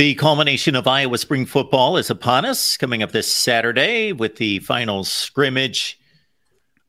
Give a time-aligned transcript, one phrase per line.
[0.00, 4.60] The culmination of Iowa spring football is upon us, coming up this Saturday with the
[4.60, 6.00] final scrimmage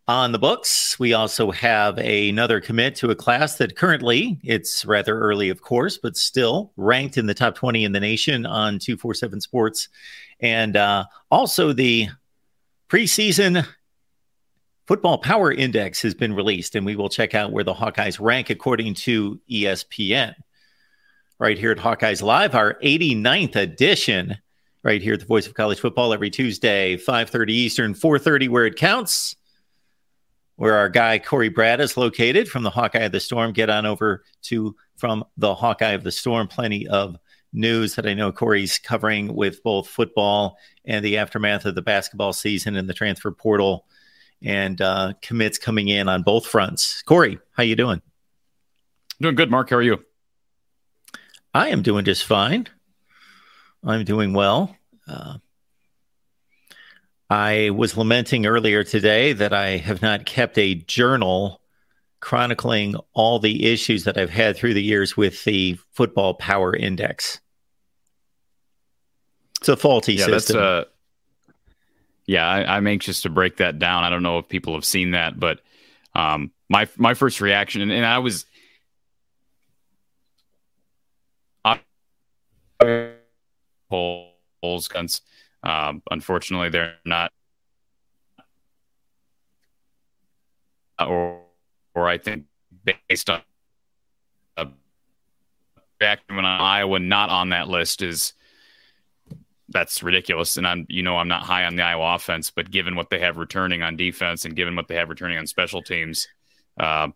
[0.08, 0.98] on the books.
[0.98, 5.98] We also have another commit to a class that currently, it's rather early, of course,
[5.98, 9.90] but still ranked in the top 20 in the nation on 247 Sports.
[10.40, 12.08] And uh, also the
[12.88, 13.68] preseason
[14.88, 18.50] football power index has been released, and we will check out where the Hawkeyes rank
[18.50, 20.34] according to ESPN
[21.42, 24.38] right here at Hawkeyes Live, our 89th edition,
[24.84, 28.76] right here at the Voice of College Football every Tuesday, 5:30 Eastern, 4:30 where it
[28.76, 29.36] counts.
[30.56, 33.52] Where our guy Cory Brada is located from the Hawkeye of the Storm.
[33.54, 36.48] Get on over to from the Hawkeye of the Storm.
[36.48, 37.18] Plenty of
[37.52, 42.34] news that I know Cory's covering with both football and the aftermath of the basketball
[42.34, 43.88] season and the transfer portal
[44.44, 47.02] and uh, commits coming in on both fronts.
[47.02, 48.04] Cory, how you doing?
[49.20, 49.72] Doing good, Mark.
[49.72, 50.06] How are you?
[51.54, 52.68] I am doing just fine.
[53.84, 54.76] I'm doing well.
[55.08, 55.38] Uh,
[57.30, 61.62] I was lamenting earlier today that I have not kept a journal
[62.20, 67.40] chronicling all the issues that I've had through the years with the football power index.
[69.60, 70.58] It's a faulty yeah, system.
[70.58, 70.84] That's, uh,
[72.26, 74.04] yeah, I, am anxious to break that down.
[74.04, 75.62] I don't know if people have seen that, but
[76.16, 78.46] um, my my first reaction, and, and I was
[83.92, 85.22] polls guns.
[85.64, 87.32] Um, unfortunately, they're not,
[91.00, 91.42] or
[91.94, 92.46] or I think
[92.84, 93.42] based on
[94.58, 94.68] a
[96.00, 98.34] reaction on Iowa not on that list is
[99.70, 100.58] that's ridiculous.
[100.58, 103.20] And I'm you know I'm not high on the Iowa offense, but given what they
[103.20, 106.28] have returning on defense and given what they have returning on special teams,
[106.80, 107.10] uh,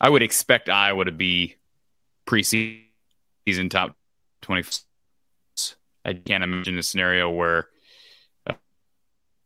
[0.00, 1.56] I would expect Iowa to be
[2.26, 2.80] preseason
[3.70, 3.96] top
[4.40, 4.62] twenty
[6.04, 7.68] I can't imagine a scenario where
[8.46, 8.52] uh,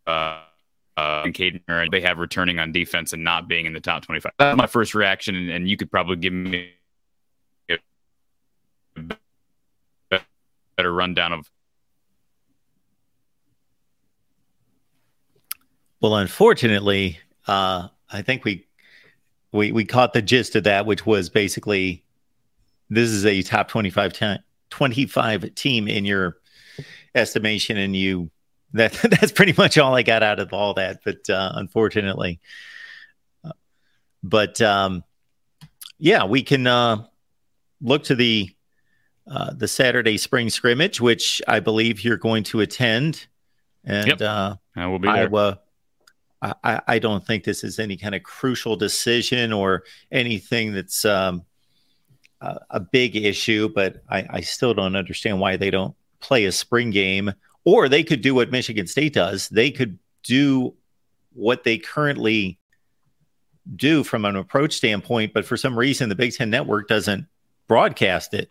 [0.07, 4.33] uh, Caden they have returning on defense and not being in the top 25.
[4.39, 6.71] That's my first reaction, and, and you could probably give me
[7.71, 7.79] a
[10.77, 11.51] better rundown of.
[16.01, 18.67] Well, unfortunately, uh, I think we
[19.53, 22.05] we we caught the gist of that, which was basically
[22.89, 24.37] this is a top 25 te-
[24.71, 26.39] 25 team in your
[27.15, 28.31] estimation, and you
[28.73, 31.01] that that's pretty much all I got out of all that.
[31.05, 32.41] But uh, unfortunately,
[34.23, 35.05] but um,
[35.99, 37.05] yeah, we can uh,
[37.81, 38.51] look to the
[39.29, 43.27] uh, the Saturday spring scrimmage, which I believe you're going to attend,
[43.85, 44.21] and yep.
[44.21, 45.17] uh, I will be there.
[45.17, 45.61] Iowa.
[46.43, 51.45] I, I don't think this is any kind of crucial decision or anything that's um,
[52.43, 56.53] a, a, big issue, but I, I still don't understand why they don't play a
[56.53, 57.33] spring game,
[57.65, 59.49] or they could do what Michigan State does.
[59.49, 60.75] They could do
[61.33, 62.59] what they currently
[63.75, 67.27] do from an approach standpoint, but for some reason, the Big Ten Network doesn't
[67.67, 68.51] broadcast it.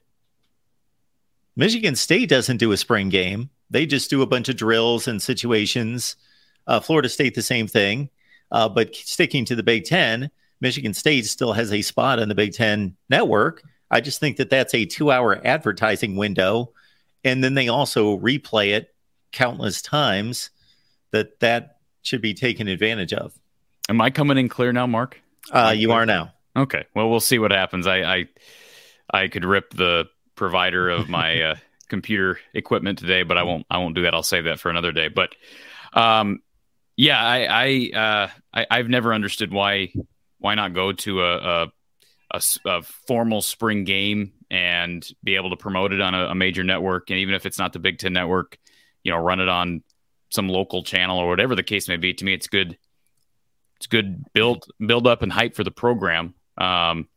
[1.55, 5.21] Michigan State doesn't do a spring game, they just do a bunch of drills and
[5.21, 6.15] situations.
[6.67, 8.09] Uh, Florida State, the same thing.
[8.51, 10.29] Uh, but sticking to the Big Ten,
[10.61, 13.63] Michigan State still has a spot on the Big Ten network.
[13.91, 16.71] I just think that that's a two hour advertising window
[17.25, 18.93] and then they also replay it
[19.31, 20.51] countless times
[21.11, 23.37] that that should be taken advantage of.
[23.89, 25.19] Am i coming in clear now mark?
[25.51, 26.31] Uh, you are now.
[26.55, 26.85] Okay.
[26.95, 27.87] Well we'll see what happens.
[27.87, 28.25] I i,
[29.11, 30.05] I could rip the
[30.35, 31.55] provider of my uh,
[31.87, 34.13] computer equipment today but i won't i won't do that.
[34.13, 35.09] I'll save that for another day.
[35.09, 35.35] But
[35.93, 36.41] um
[36.97, 39.91] yeah i i uh I, i've never understood why
[40.39, 41.71] why not go to a, a
[42.31, 46.63] a, a, formal spring game and be able to promote it on a, a, major
[46.63, 47.09] network.
[47.09, 48.57] And even if it's not the Big Ten network,
[49.03, 49.83] you know, run it on
[50.29, 52.13] some local channel or whatever the case may be.
[52.13, 52.77] To me, it's good.
[53.77, 56.33] It's good build build up and hype for the program.
[56.57, 57.07] Um,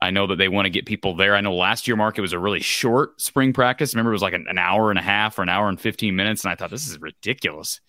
[0.00, 1.36] I know that they want to get people there.
[1.36, 3.94] I know last year, Mark, it was a really short spring practice.
[3.94, 6.16] Remember, it was like an, an hour and a half or an hour and 15
[6.16, 6.44] minutes.
[6.44, 7.80] And I thought, this is ridiculous.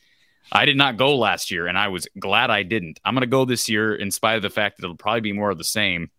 [0.52, 3.00] I did not go last year, and I was glad I didn't.
[3.04, 5.34] I'm going to go this year in spite of the fact that it'll probably be
[5.34, 6.12] more of the same.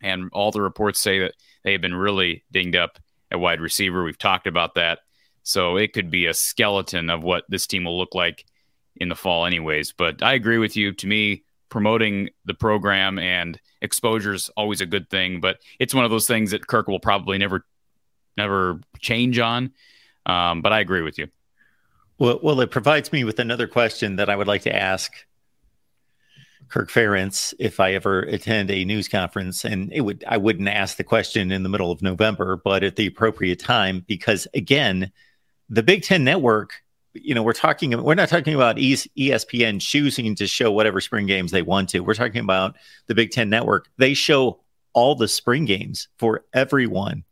[0.00, 1.34] And all the reports say that
[1.66, 2.98] they have been really dinged up
[3.32, 4.04] at wide receiver.
[4.04, 5.00] We've talked about that.
[5.42, 8.46] So it could be a skeleton of what this team will look like
[8.94, 9.92] in the fall, anyways.
[9.92, 10.92] But I agree with you.
[10.92, 15.40] To me, promoting the program and exposure is always a good thing.
[15.40, 17.66] But it's one of those things that Kirk will probably never,
[18.36, 19.72] never change on.
[20.24, 21.26] Um, but I agree with you.
[22.18, 25.12] Well, well, it provides me with another question that I would like to ask
[26.68, 30.96] Kirk Ferentz if I ever attend a news conference, and it would I wouldn't ask
[30.96, 35.12] the question in the middle of November, but at the appropriate time, because again,
[35.68, 36.82] the Big Ten Network,
[37.14, 41.50] you know, we're talking we're not talking about ESPN choosing to show whatever spring games
[41.50, 42.00] they want to.
[42.00, 42.76] We're talking about
[43.06, 43.88] the Big Ten Network.
[43.96, 44.60] They show
[44.92, 47.24] all the spring games for everyone.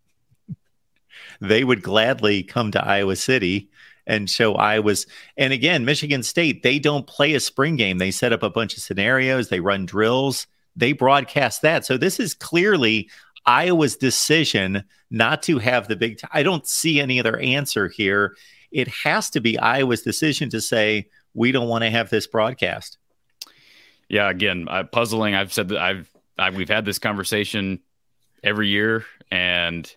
[1.41, 3.71] they would gladly come to Iowa City
[4.07, 4.53] and show
[4.83, 5.07] was,
[5.37, 7.99] And again, Michigan State, they don't play a spring game.
[7.99, 10.47] They set up a bunch of scenarios, they run drills,
[10.77, 11.87] they broadcast that.
[11.87, 13.09] So this is clearly
[13.47, 16.21] Iowa's decision not to have the big.
[16.33, 18.37] I don't see any other answer here.
[18.71, 22.99] It has to be Iowa's decision to say we don't want to have this broadcast.
[24.09, 25.35] Yeah, again, uh, puzzling.
[25.35, 27.81] I've said that I've, I've we've had this conversation
[28.43, 29.91] every year, and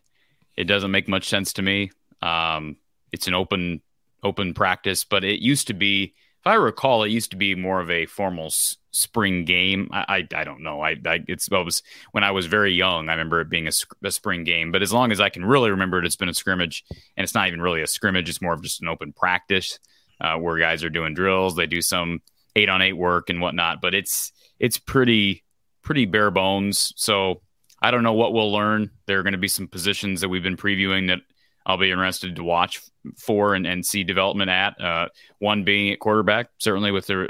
[0.55, 1.91] it doesn't make much sense to me.
[2.21, 2.77] Um,
[3.11, 3.81] it's an open
[4.27, 7.79] open practice, but it used to be, if I recall, it used to be more
[7.79, 9.89] of a formal s- spring game.
[9.91, 10.81] I, I, I don't know.
[10.81, 11.81] I, I it's it was
[12.11, 13.09] when I was very young.
[13.09, 13.71] I remember it being a,
[14.03, 16.33] a, spring game, but as long as I can really remember it, it's been a
[16.33, 18.29] scrimmage, and it's not even really a scrimmage.
[18.29, 19.79] It's more of just an open practice
[20.21, 21.55] uh, where guys are doing drills.
[21.55, 22.21] They do some
[22.55, 25.43] eight on eight work and whatnot, but it's it's pretty
[25.81, 26.93] pretty bare bones.
[26.95, 27.41] So
[27.81, 28.89] I don't know what we'll learn.
[29.05, 31.19] There are going to be some positions that we've been previewing that
[31.67, 32.81] I'll be interested to watch
[33.17, 34.81] for and, and see development at.
[34.81, 35.09] Uh,
[35.39, 37.27] one being at quarterback, certainly with the,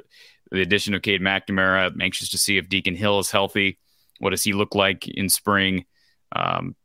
[0.52, 1.88] the addition of Cade McNamara.
[1.88, 3.80] I'm anxious to see if Deacon Hill is healthy.
[4.20, 5.86] What does he look like in spring?
[6.36, 6.76] Um,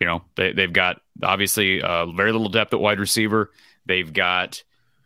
[0.00, 3.52] you know, they, they've got obviously uh, very little depth at wide receiver.
[3.86, 4.62] They've got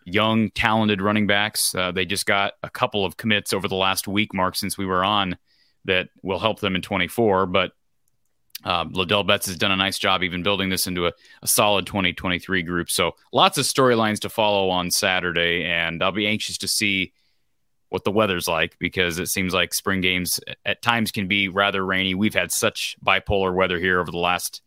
[0.07, 1.75] young, talented running backs.
[1.75, 4.87] Uh, they just got a couple of commits over the last week, Mark, since we
[4.87, 5.37] were on
[5.85, 7.45] that will help them in 24.
[7.47, 7.73] But
[8.65, 11.13] um, Ladell Betts has done a nice job even building this into a,
[11.43, 12.91] a solid 2023 group.
[12.91, 17.13] So lots of storylines to follow on Saturday, and I'll be anxious to see
[17.89, 21.85] what the weather's like because it seems like spring games at times can be rather
[21.85, 22.15] rainy.
[22.15, 24.63] We've had such bipolar weather here over the last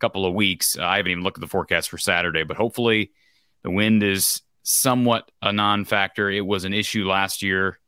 [0.00, 0.76] couple of weeks.
[0.76, 3.12] Uh, I haven't even looked at the forecast for Saturday, but hopefully
[3.62, 6.28] the wind is somewhat a non-factor.
[6.30, 7.78] It was an issue last year.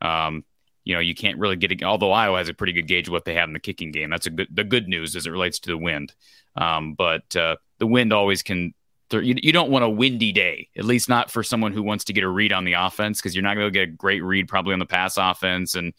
[0.00, 0.44] Um,
[0.84, 1.82] you know, you can't really get it.
[1.82, 4.10] Although Iowa has a pretty good gauge of what they have in the kicking game.
[4.10, 6.14] That's a good the good news as it relates to the wind.
[6.56, 8.74] Um, but uh, the wind always can.
[9.12, 12.12] You, you don't want a windy day, at least not for someone who wants to
[12.12, 14.46] get a read on the offense, because you're not going to get a great read
[14.46, 15.92] probably on the pass offense and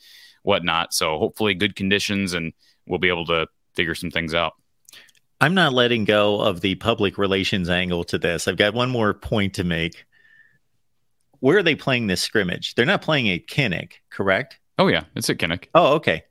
[0.43, 0.93] whatnot.
[0.93, 2.53] So hopefully, good conditions, and
[2.87, 4.53] we'll be able to figure some things out.
[5.41, 8.47] I'm not letting go of the public relations angle to this.
[8.47, 10.05] I've got one more point to make.
[11.41, 12.75] Where are they playing this scrimmage?
[12.75, 14.59] They're not playing at Kinnick, correct?
[14.81, 15.67] Oh yeah, it's at Kinnick.
[15.75, 16.23] Oh, okay.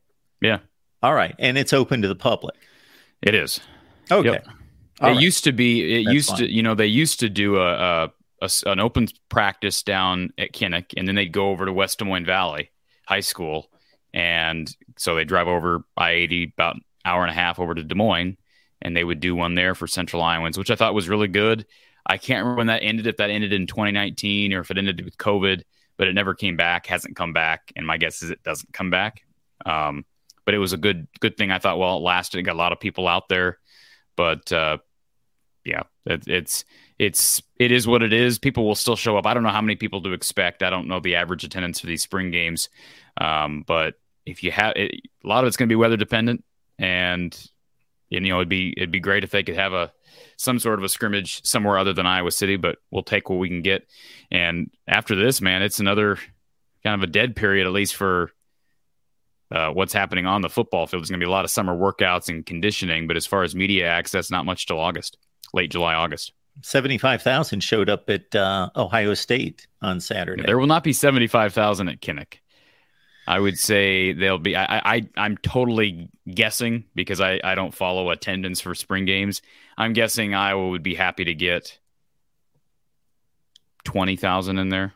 [0.43, 0.59] Yeah.
[1.05, 2.57] All right, and it's open to the public.
[3.23, 3.61] It is.
[4.11, 4.31] Okay.
[4.31, 4.45] Yep.
[4.45, 5.21] it right.
[5.21, 6.01] used to be.
[6.01, 6.39] It That's used fine.
[6.39, 6.53] to.
[6.53, 8.13] You know, they used to do a, a,
[8.43, 12.05] a, an open practice down at Kinnick, and then they'd go over to West Des
[12.05, 12.73] Moines Valley
[13.07, 13.71] High School,
[14.13, 14.69] and
[14.99, 17.95] so they drive over I eighty about an hour and a half over to Des
[17.95, 18.37] Moines,
[18.83, 21.67] and they would do one there for Central Iowans, which I thought was really good.
[22.05, 23.07] I can't remember when that ended.
[23.07, 25.63] If that ended in 2019 or if it ended with COVID
[26.01, 28.89] but it never came back, hasn't come back, and my guess is it doesn't come
[28.89, 29.23] back.
[29.67, 30.07] Um,
[30.47, 31.51] but it was a good good thing.
[31.51, 32.39] I thought, well, it lasted.
[32.39, 33.59] It got a lot of people out there,
[34.17, 34.79] but uh,
[35.63, 36.65] yeah, it, it's
[36.99, 38.39] it's it is what it is.
[38.39, 39.27] People will still show up.
[39.27, 40.63] I don't know how many people to expect.
[40.63, 42.71] I don't know the average attendance for these spring games,
[43.21, 46.43] um, but if you have a lot of it's going to be weather dependent,
[46.79, 47.39] and
[48.09, 49.93] you know it'd be it'd be great if they could have a
[50.37, 53.49] some sort of a scrimmage somewhere other than Iowa City, but we'll take what we
[53.49, 53.87] can get.
[54.31, 56.19] And after this, man, it's another
[56.83, 58.31] kind of a dead period, at least for
[59.51, 61.03] uh, what's happening on the football field.
[61.03, 63.55] There's going to be a lot of summer workouts and conditioning, but as far as
[63.55, 65.19] media access, not much till August,
[65.53, 66.33] late July, August.
[66.63, 70.43] 75,000 showed up at uh, Ohio State on Saturday.
[70.45, 72.40] There will not be 75,000 at Kinnick.
[73.27, 74.57] I would say they'll be.
[74.57, 79.43] I, I I'm totally guessing because I I don't follow attendance for spring games.
[79.79, 81.79] I'm guessing Iowa would be happy to get
[83.85, 84.95] twenty thousand in there.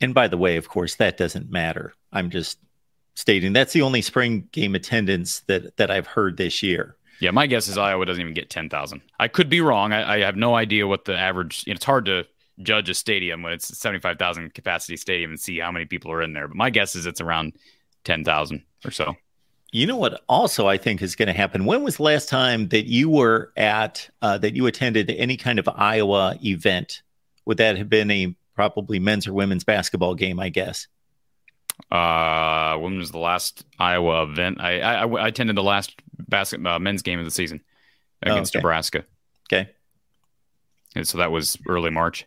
[0.00, 1.94] And by the way, of course, that doesn't matter.
[2.12, 2.58] I'm just
[3.14, 6.96] stating that's the only spring game attendance that that I've heard this year.
[7.18, 9.00] Yeah, my guess is Iowa doesn't even get ten thousand.
[9.18, 9.92] I could be wrong.
[9.92, 11.64] I, I, have no idea what the average.
[11.66, 12.26] You know, it's hard to
[12.62, 16.22] judge a stadium when it's a 75,000 capacity stadium and see how many people are
[16.22, 16.48] in there.
[16.48, 17.54] But my guess is it's around
[18.04, 19.16] 10,000 or so.
[19.72, 20.22] You know what?
[20.28, 21.64] Also, I think is going to happen.
[21.66, 25.58] When was the last time that you were at uh, that you attended any kind
[25.58, 27.02] of Iowa event?
[27.44, 30.40] Would that have been a probably men's or women's basketball game?
[30.40, 30.86] I guess.
[31.90, 34.60] Uh, when was the last Iowa event?
[34.60, 37.60] I I, I attended the last basketball uh, men's game of the season
[38.22, 38.62] against oh, okay.
[38.62, 39.04] Nebraska.
[39.52, 39.70] Okay.
[40.94, 42.24] And so that was early March.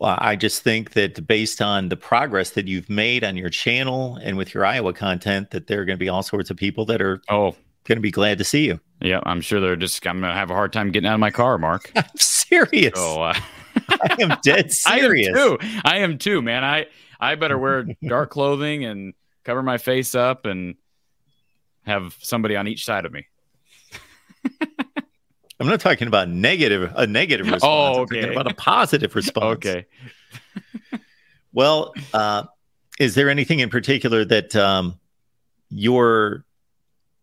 [0.00, 4.18] Well, I just think that based on the progress that you've made on your channel
[4.22, 6.86] and with your Iowa content, that there are going to be all sorts of people
[6.86, 7.54] that are oh
[7.84, 8.80] going to be glad to see you.
[9.02, 10.06] Yeah, I'm sure they're just.
[10.06, 11.92] I'm going to have a hard time getting out of my car, Mark.
[11.96, 12.94] I'm serious.
[12.96, 13.34] Oh, uh,
[13.88, 15.28] I am dead serious.
[15.36, 15.80] I am too.
[15.84, 16.64] I am too, man.
[16.64, 16.86] I
[17.20, 19.12] I better wear dark clothing and
[19.44, 20.76] cover my face up and
[21.84, 23.26] have somebody on each side of me.
[25.60, 27.62] I'm not talking about negative a negative response.
[27.64, 28.18] Oh, okay.
[28.18, 29.66] I'm talking about a positive response.
[29.66, 29.86] okay.
[31.52, 32.44] well, uh,
[32.98, 34.98] is there anything in particular that um,
[35.68, 36.44] you're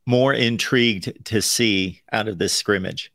[0.06, 3.12] more intrigued to see out of this scrimmage?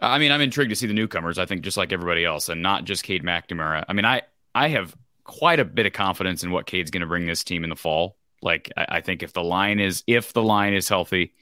[0.00, 1.38] I mean, I'm intrigued to see the newcomers.
[1.38, 3.84] I think just like everybody else, and not just Cade McNamara.
[3.88, 4.22] I mean, I
[4.54, 7.62] I have quite a bit of confidence in what Cade's going to bring this team
[7.62, 8.16] in the fall.
[8.40, 11.34] Like, I, I think if the line is if the line is healthy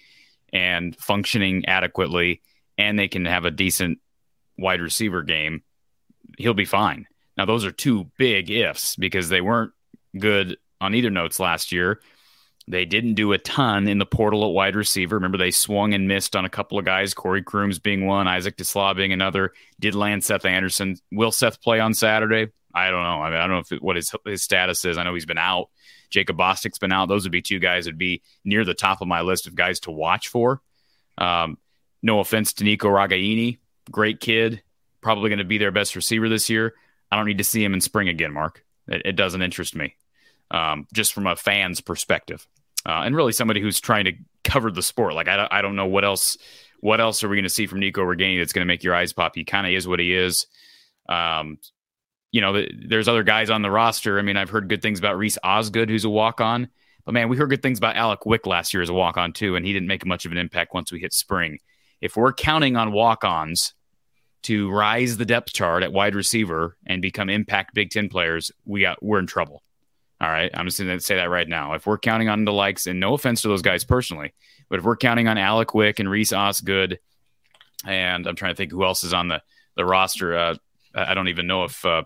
[0.52, 2.42] and functioning adequately,
[2.78, 3.98] and they can have a decent
[4.58, 5.62] wide receiver game,
[6.38, 7.06] he'll be fine.
[7.36, 9.72] Now, those are two big ifs because they weren't
[10.18, 12.00] good on either notes last year.
[12.68, 15.16] They didn't do a ton in the portal at wide receiver.
[15.16, 18.56] Remember, they swung and missed on a couple of guys, Corey Crooms being one, Isaac
[18.56, 19.52] TeSlaa being another.
[19.78, 20.96] Did land Seth Anderson.
[21.12, 22.50] Will Seth play on Saturday?
[22.74, 23.22] I don't know.
[23.22, 24.98] I mean, I don't know if it, what his his status is.
[24.98, 25.70] I know he's been out.
[26.10, 27.08] Jacob Bostick's been out.
[27.08, 29.80] Those would be two guys that'd be near the top of my list of guys
[29.80, 30.60] to watch for.
[31.18, 31.58] Um,
[32.06, 33.58] no offense to Nico Ragaini,
[33.90, 34.62] great kid,
[35.02, 36.74] probably going to be their best receiver this year.
[37.10, 38.64] I don't need to see him in spring again, Mark.
[38.88, 39.96] It, it doesn't interest me,
[40.50, 42.46] um, just from a fan's perspective,
[42.86, 44.12] uh, and really somebody who's trying to
[44.44, 45.14] cover the sport.
[45.14, 46.38] Like I, I don't know what else,
[46.80, 48.94] what else are we going to see from Nico Ragaini that's going to make your
[48.94, 49.34] eyes pop?
[49.34, 50.46] He kind of is what he is.
[51.08, 51.58] Um,
[52.30, 54.18] you know, the, there's other guys on the roster.
[54.18, 56.68] I mean, I've heard good things about Reese Osgood, who's a walk on.
[57.04, 59.32] But man, we heard good things about Alec Wick last year as a walk on
[59.32, 61.58] too, and he didn't make much of an impact once we hit spring
[62.00, 63.74] if we're counting on walk-ons
[64.44, 68.82] to rise the depth chart at wide receiver and become impact Big Ten players, we
[68.82, 69.62] got we're in trouble.
[70.20, 71.74] All right, I'm just going to say that right now.
[71.74, 74.32] If we're counting on the likes, and no offense to those guys personally,
[74.68, 76.98] but if we're counting on Alec Wick and Reese Osgood,
[77.84, 79.42] and I'm trying to think who else is on the
[79.76, 80.36] the roster.
[80.36, 80.54] Uh,
[80.94, 82.04] I don't even know if uh,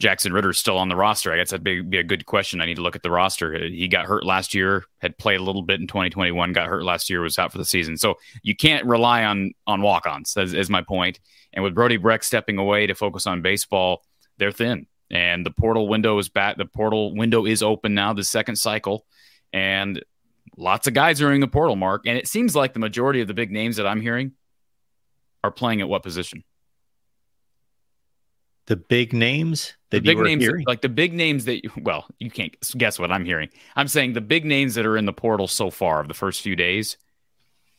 [0.00, 1.32] Jackson Ritter's still on the roster?
[1.32, 2.60] I guess that'd be, be, a good question.
[2.60, 3.56] I need to look at the roster.
[3.68, 7.08] He got hurt last year, had played a little bit in 2021, got hurt last
[7.08, 7.96] year, was out for the season.
[7.96, 10.36] So you can't rely on on walk-ons.
[10.36, 11.20] Is, is my point.
[11.52, 14.02] And with Brody Brecht stepping away to focus on baseball,
[14.38, 14.86] they're thin.
[15.10, 16.56] And the portal window is back.
[16.56, 18.12] The portal window is open now.
[18.12, 19.06] The second cycle,
[19.52, 20.02] and
[20.56, 21.76] lots of guys are in the portal.
[21.76, 24.32] Mark, and it seems like the majority of the big names that I'm hearing
[25.44, 26.42] are playing at what position?
[28.66, 30.64] The big names that the big names hearing?
[30.66, 33.48] like the big names that you, well you can't guess what i'm hearing.
[33.76, 36.40] I'm saying the big names that are in the portal so far of the first
[36.40, 36.96] few days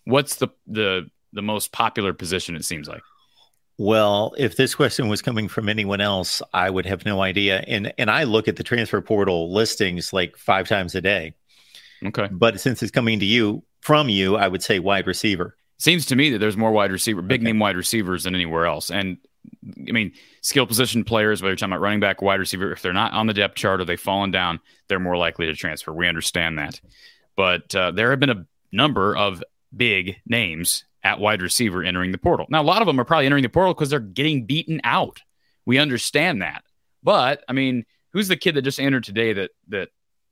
[0.05, 3.01] what's the the the most popular position it seems like?
[3.77, 7.63] Well if this question was coming from anyone else i would have no idea.
[7.67, 11.33] And and i look at the transfer portal listings like five times a day.
[12.05, 12.27] Okay.
[12.31, 15.55] But since it's coming to you from you i would say wide receiver.
[15.77, 17.45] Seems to me that there's more wide receiver big okay.
[17.45, 18.89] name wide receivers than anywhere else.
[18.89, 19.17] And
[19.87, 20.11] I mean,
[20.41, 23.27] skill position players, whether you're talking about running back, wide receiver, if they're not on
[23.27, 25.93] the depth chart or they've fallen down, they're more likely to transfer.
[25.93, 26.79] We understand that.
[27.35, 29.43] But uh, there have been a number of
[29.75, 32.47] big names at wide receiver entering the portal.
[32.49, 35.21] Now, a lot of them are probably entering the portal because they're getting beaten out.
[35.65, 36.63] We understand that.
[37.03, 39.89] But, I mean, who's the kid that just entered today that that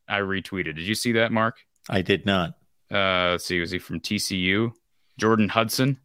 [0.08, 0.76] I retweeted?
[0.76, 1.58] Did you see that, Mark?
[1.90, 2.56] I did not.
[2.92, 3.60] Uh, let's see.
[3.60, 4.74] Was he from TCU?
[5.20, 6.00] Jordan Hudson.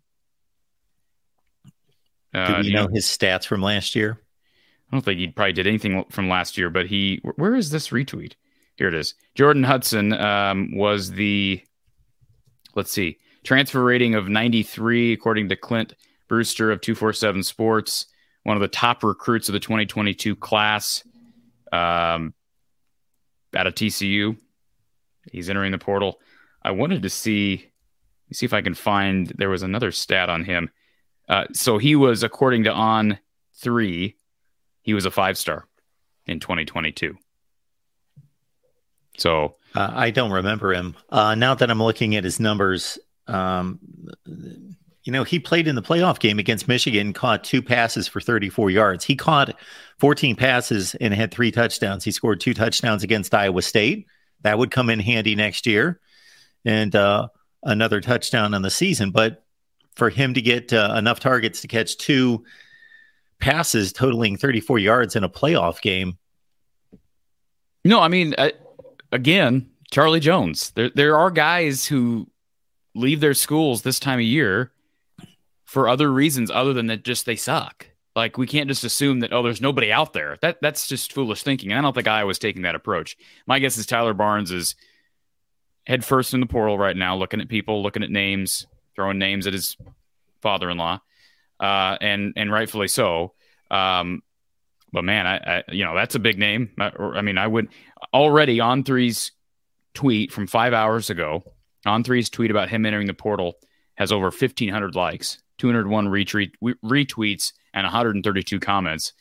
[2.38, 4.20] Uh, Do know, know his stats from last year?
[4.90, 7.20] I don't think he probably did anything from last year, but he.
[7.36, 8.34] Where is this retweet?
[8.76, 9.14] Here it is.
[9.34, 11.62] Jordan Hudson um, was the.
[12.74, 13.18] Let's see.
[13.44, 15.94] Transfer rating of 93, according to Clint
[16.28, 18.06] Brewster of 247 Sports.
[18.44, 21.02] One of the top recruits of the 2022 class
[21.72, 22.34] um,
[23.54, 24.36] out of TCU.
[25.30, 26.20] He's entering the portal.
[26.62, 27.70] I wanted to see
[28.32, 30.70] see if I can find there was another stat on him.
[31.28, 33.18] Uh, so he was, according to On
[33.54, 34.16] Three,
[34.82, 35.66] he was a five star
[36.26, 37.16] in 2022.
[39.18, 40.96] So uh, I don't remember him.
[41.10, 43.80] Uh, now that I'm looking at his numbers, um,
[44.24, 48.70] you know, he played in the playoff game against Michigan, caught two passes for 34
[48.70, 49.04] yards.
[49.04, 49.58] He caught
[49.98, 52.04] 14 passes and had three touchdowns.
[52.04, 54.06] He scored two touchdowns against Iowa State.
[54.42, 56.00] That would come in handy next year.
[56.64, 57.28] And uh,
[57.62, 59.10] another touchdown on the season.
[59.10, 59.44] But
[59.98, 62.44] for him to get uh, enough targets to catch two
[63.40, 66.16] passes totaling 34 yards in a playoff game.
[67.84, 68.50] No, I mean, uh,
[69.10, 70.70] again, Charlie Jones.
[70.70, 72.28] There, there are guys who
[72.94, 74.72] leave their schools this time of year
[75.64, 77.86] for other reasons other than that just they suck.
[78.14, 80.38] Like we can't just assume that oh, there's nobody out there.
[80.42, 81.72] That that's just foolish thinking.
[81.72, 83.16] I don't think I was taking that approach.
[83.46, 84.74] My guess is Tyler Barnes is
[85.86, 88.66] head first in the portal right now, looking at people, looking at names,
[88.98, 89.76] throwing names at his
[90.42, 91.00] father-in-law,
[91.60, 93.32] uh, and and rightfully so.
[93.70, 94.22] Um,
[94.92, 96.70] but man, I, I, you know that's a big name.
[96.80, 97.68] I, I mean, I would
[98.12, 99.30] already on three's
[99.94, 101.44] tweet from five hours ago.
[101.86, 103.54] On three's tweet about him entering the portal
[103.94, 106.52] has over 1,500 likes, 201 retweet,
[106.84, 109.12] retweets, and 132 comments.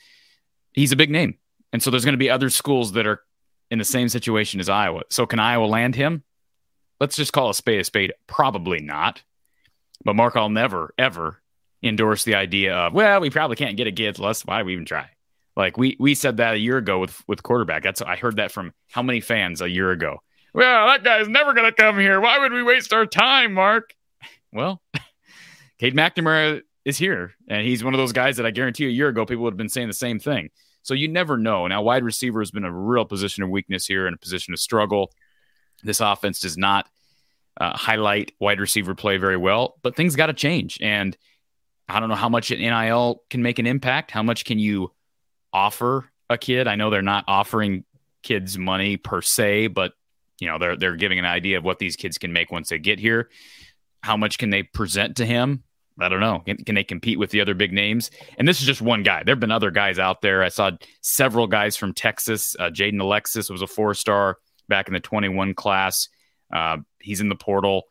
[0.73, 1.37] He's a big name.
[1.71, 3.21] And so there's going to be other schools that are
[3.69, 5.03] in the same situation as Iowa.
[5.11, 6.23] So can Iowa land him?
[6.99, 8.13] Let's just call a spade a spade.
[8.25, 9.21] Probably not.
[10.03, 11.41] But Mark, I'll never, ever
[11.83, 14.19] endorse the idea of, well, we probably can't get a kid.
[14.19, 15.09] Let's, why we even try?
[15.57, 17.81] Like we we said that a year ago with with quarterback.
[17.81, 20.19] That's I heard that from how many fans a year ago.
[20.53, 22.21] Well, that guy's never to come here.
[22.21, 23.95] Why would we waste our time, Mark?
[24.53, 24.81] Well,
[25.79, 29.07] Cade McNamara is here, and he's one of those guys that I guarantee a year
[29.07, 30.49] ago people would have been saying the same thing.
[30.83, 31.65] So you never know.
[31.67, 34.59] Now, wide receiver has been a real position of weakness here and a position of
[34.59, 35.11] struggle.
[35.83, 36.87] This offense does not
[37.59, 40.77] uh, highlight wide receiver play very well, but things got to change.
[40.81, 41.17] And
[41.89, 44.11] I don't know how much NIL can make an impact.
[44.11, 44.91] How much can you
[45.53, 46.67] offer a kid?
[46.67, 47.83] I know they're not offering
[48.23, 49.93] kids money per se, but
[50.39, 52.77] you know they're they're giving an idea of what these kids can make once they
[52.77, 53.29] get here.
[54.03, 55.63] How much can they present to him?
[55.99, 56.43] I don't know.
[56.45, 58.11] Can, can, they compete with the other big names?
[58.37, 59.23] And this is just one guy.
[59.23, 60.43] There have been other guys out there.
[60.43, 60.71] I saw
[61.01, 62.55] several guys from Texas.
[62.59, 64.37] Uh, Jaden Alexis was a four star
[64.69, 66.07] back in the 21 class.
[66.53, 67.83] Uh, he's in the portal.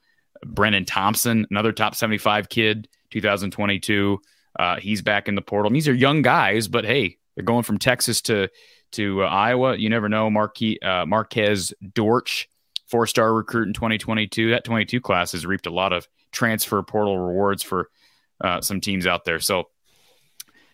[0.45, 4.21] Brenen Thompson, another top 75 kid, 2022.
[4.59, 5.69] Uh, he's back in the portal.
[5.69, 8.49] And these are young guys, but hey, they're going from Texas to
[8.93, 9.77] to uh, Iowa.
[9.77, 10.31] You never know.
[10.31, 12.49] Marquis, uh, Marques Dortch,
[12.87, 14.51] four star recruit in 2022.
[14.51, 17.91] That 22 class has reaped a lot of transfer portal rewards for
[18.41, 19.41] uh, some teams out there.
[19.41, 19.65] So,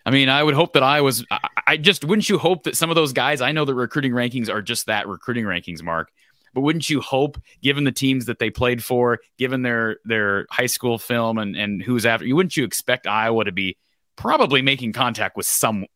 [0.04, 1.24] I mean, I would hope that I was.
[1.30, 3.40] I, I, just wouldn't you hope that some of those guys.
[3.40, 6.10] I know the recruiting rankings are just that recruiting rankings, Mark.
[6.54, 10.66] But wouldn't you hope, given the teams that they played for, given their their high
[10.66, 13.76] school film and and who's after, you wouldn't you expect Iowa to be
[14.16, 15.86] probably making contact with some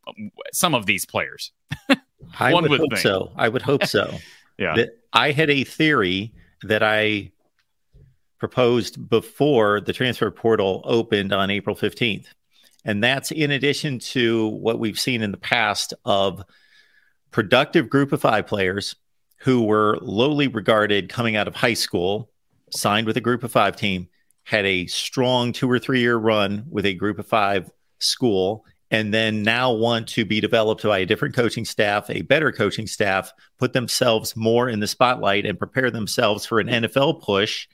[0.52, 1.52] some of these players?
[2.38, 3.02] I would, would, hope think.
[3.02, 3.32] so.
[3.36, 4.18] I would hope so.
[4.58, 4.86] yeah.
[5.12, 7.30] I had a theory that I
[8.38, 12.26] proposed before the transfer portal opened on April 15th.
[12.84, 16.44] And that's in addition to what we've seen in the past of
[17.30, 18.94] productive group of five players
[19.38, 22.30] who were lowly regarded coming out of high school,
[22.70, 24.08] signed with a group of five team,
[24.44, 29.12] had a strong two or three year run with a group of five school, and
[29.12, 33.32] then now want to be developed by a different coaching staff, a better coaching staff,
[33.58, 37.66] put themselves more in the spotlight and prepare themselves for an NFL push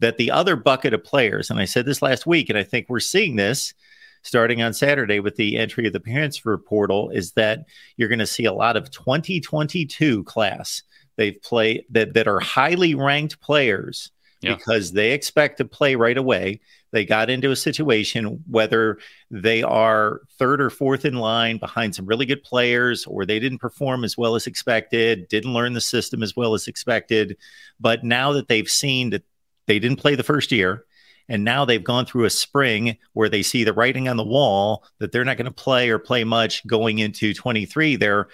[0.00, 2.86] that the other bucket of players, and I said this last week, and I think
[2.88, 3.74] we're seeing this
[4.22, 7.60] starting on Saturday with the entry of the transfer portal, is that
[7.96, 10.82] you're going to see a lot of 2022 class.
[11.20, 14.54] They've played that that are highly ranked players yeah.
[14.54, 16.62] because they expect to play right away.
[16.92, 18.96] They got into a situation whether
[19.30, 23.58] they are third or fourth in line behind some really good players, or they didn't
[23.58, 27.36] perform as well as expected, didn't learn the system as well as expected.
[27.78, 29.22] But now that they've seen that
[29.66, 30.86] they didn't play the first year.
[31.28, 34.84] And now they've gone through a spring where they see the writing on the wall
[35.00, 37.96] that they're not going to play or play much going into 23.
[37.96, 38.28] Their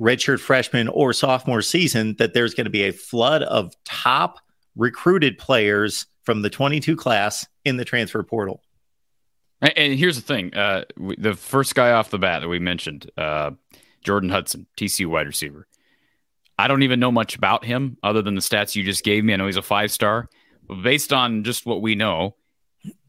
[0.00, 4.38] redshirt freshman or sophomore season, that there's going to be a flood of top
[4.76, 8.62] recruited players from the 22 class in the transfer portal.
[9.60, 13.50] And here's the thing: uh, the first guy off the bat that we mentioned, uh,
[14.02, 15.66] Jordan Hudson, TCU wide receiver.
[16.58, 19.32] I don't even know much about him other than the stats you just gave me.
[19.32, 20.28] I know he's a five star
[20.82, 22.36] based on just what we know,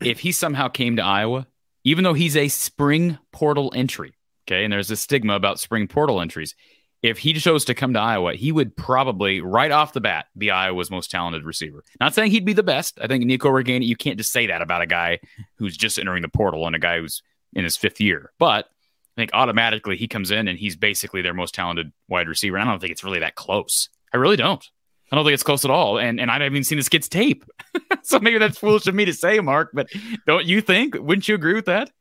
[0.02, 1.48] if he somehow came to Iowa,
[1.84, 4.14] even though he's a spring portal entry,
[4.48, 6.56] okay, and there's a stigma about spring portal entries,
[7.02, 10.52] if he chose to come to Iowa, he would probably right off the bat be
[10.52, 11.84] Iowa's most talented receiver.
[12.00, 13.00] Not saying he'd be the best.
[13.02, 15.20] I think Nico Ragaini, you can't just say that about a guy
[15.56, 18.32] who's just entering the portal and a guy who's in his fifth year.
[18.38, 22.60] But I think automatically he comes in and he's basically their most talented wide receiver.
[22.60, 23.90] I don't think it's really that close.
[24.14, 24.66] I really don't.
[25.12, 25.98] I don't think it's close at all.
[25.98, 27.44] And and I haven't even seen this kid's tape.
[28.04, 29.90] so maybe that's foolish of me to say, Mark, but
[30.26, 30.96] don't you think?
[30.96, 31.92] Wouldn't you agree with that?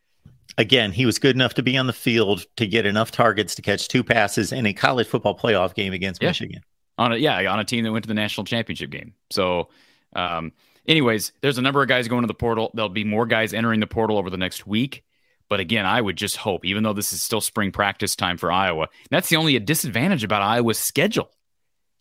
[0.58, 3.62] Again, he was good enough to be on the field to get enough targets to
[3.62, 6.28] catch two passes in a college football playoff game against yeah.
[6.28, 6.62] Michigan.
[6.98, 9.14] On a yeah, on a team that went to the national championship game.
[9.30, 9.68] So
[10.14, 10.52] um,
[10.86, 12.70] anyways, there's a number of guys going to the portal.
[12.74, 15.04] There'll be more guys entering the portal over the next week.
[15.48, 18.52] But again, I would just hope, even though this is still spring practice time for
[18.52, 21.30] Iowa, that's the only disadvantage about Iowa's schedule.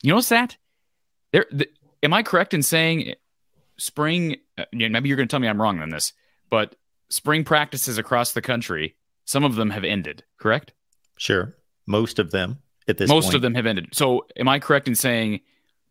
[0.03, 0.57] You notice that?
[1.31, 1.67] There, the,
[2.03, 3.15] am I correct in saying
[3.77, 4.37] spring?
[4.57, 6.13] Uh, maybe you're going to tell me I'm wrong on this,
[6.51, 6.75] but
[7.09, 8.95] spring practices across the country
[9.29, 10.73] some of them have ended, correct?
[11.15, 11.55] Sure.
[11.85, 13.15] Most of them at this point.
[13.15, 13.35] Most point.
[13.35, 13.89] of them have ended.
[13.93, 15.41] So, am I correct in saying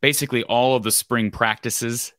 [0.00, 2.12] basically all of the spring practices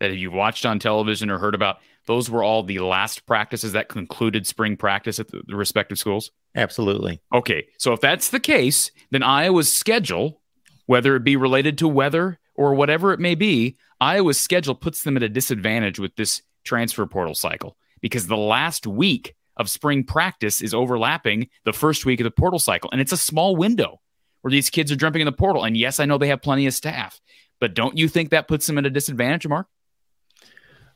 [0.00, 3.90] that you've watched on television or heard about, those were all the last practices that
[3.90, 6.30] concluded spring practice at the, the respective schools?
[6.54, 7.20] Absolutely.
[7.34, 7.66] Okay.
[7.76, 10.40] So, if that's the case, then Iowa's schedule,
[10.86, 15.18] whether it be related to weather or whatever it may be, Iowa's schedule puts them
[15.18, 20.60] at a disadvantage with this transfer portal cycle because the last week of spring practice
[20.60, 22.90] is overlapping the first week of the portal cycle.
[22.92, 23.98] And it's a small window
[24.42, 25.64] where these kids are jumping in the portal.
[25.64, 27.18] And yes, I know they have plenty of staff,
[27.60, 29.68] but don't you think that puts them at a disadvantage, Mark?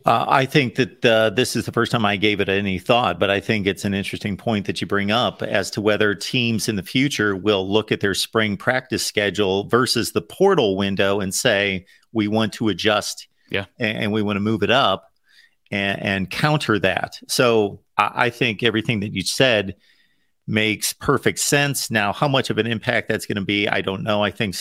[0.05, 3.19] Uh, I think that uh, this is the first time I gave it any thought,
[3.19, 6.69] but I think it's an interesting point that you bring up as to whether teams
[6.69, 11.35] in the future will look at their spring practice schedule versus the portal window and
[11.35, 13.65] say, we want to adjust yeah.
[13.79, 15.08] and, and we want to move it up
[15.71, 17.19] and, and counter that.
[17.29, 19.77] So I, I think everything that you said
[20.47, 21.91] makes perfect sense.
[21.91, 24.23] Now, how much of an impact that's going to be, I don't know.
[24.23, 24.55] I think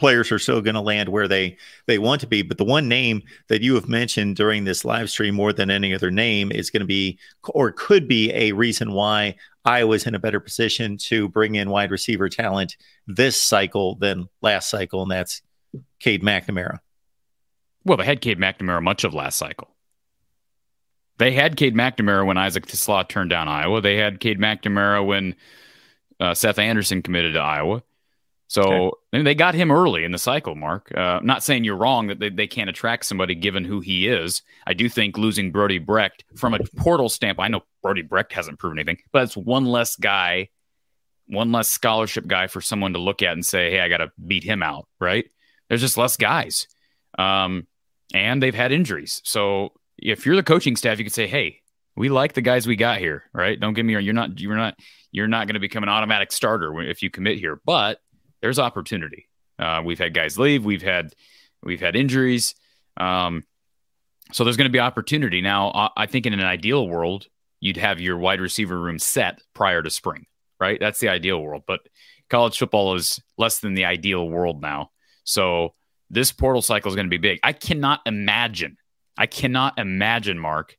[0.00, 1.56] players are still going to land where they
[1.86, 5.10] they want to be but the one name that you have mentioned during this live
[5.10, 7.18] stream more than any other name is going to be
[7.50, 11.90] or could be a reason why Iowa's in a better position to bring in wide
[11.90, 15.42] receiver talent this cycle than last cycle and that's
[16.00, 16.78] Cade McNamara.
[17.84, 19.68] Well, they had Cade McNamara much of last cycle.
[21.18, 23.80] They had Cade McNamara when Isaac TeSlaa turned down Iowa.
[23.80, 25.34] They had Cade McNamara when
[26.18, 27.82] uh, Seth Anderson committed to Iowa.
[28.50, 29.22] So okay.
[29.22, 30.90] they got him early in the cycle, Mark.
[30.92, 34.08] Uh, I'm not saying you're wrong that they, they can't attract somebody given who he
[34.08, 34.42] is.
[34.66, 38.58] I do think losing Brody Brecht from a portal stamp, I know Brody Brecht hasn't
[38.58, 40.48] proven anything, but it's one less guy,
[41.28, 44.10] one less scholarship guy for someone to look at and say, hey, I got to
[44.26, 45.26] beat him out, right?
[45.68, 46.66] There's just less guys.
[47.16, 47.68] Um,
[48.14, 49.20] and they've had injuries.
[49.24, 51.60] So if you're the coaching staff, you could say, hey,
[51.96, 53.58] we like the guys we got here, right?
[53.58, 54.04] Don't get me wrong.
[54.04, 54.74] You're not, you're not,
[55.12, 57.98] you're not going to become an automatic starter if you commit here, but
[58.40, 59.28] there's opportunity.
[59.58, 60.64] Uh, we've had guys leave.
[60.64, 61.12] We've had
[61.62, 62.54] we've had injuries.
[62.96, 63.44] Um,
[64.32, 65.40] so there's going to be opportunity.
[65.40, 67.26] Now, I think in an ideal world,
[67.58, 70.26] you'd have your wide receiver room set prior to spring,
[70.58, 70.78] right?
[70.80, 71.64] That's the ideal world.
[71.66, 71.80] But
[72.30, 74.90] college football is less than the ideal world now.
[75.24, 75.74] So
[76.10, 77.38] this portal cycle is going to be big.
[77.42, 78.76] I cannot imagine.
[79.16, 80.76] I cannot imagine, Mark,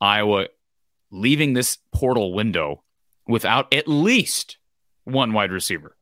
[0.00, 0.48] Iowa
[1.10, 2.82] leaving this portal window
[3.26, 4.58] without at least
[5.04, 5.96] one wide receiver.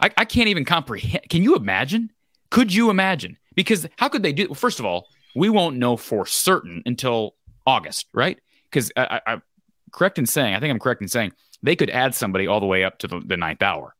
[0.00, 1.28] I, I can't even comprehend.
[1.28, 2.10] Can you imagine?
[2.50, 3.36] Could you imagine?
[3.54, 4.46] Because how could they do?
[4.46, 7.34] Well, first of all, we won't know for certain until
[7.66, 8.38] August, right?
[8.70, 9.42] Because I, I,
[9.92, 12.66] correct in saying, I think I'm correct in saying they could add somebody all the
[12.66, 13.94] way up to the, the ninth hour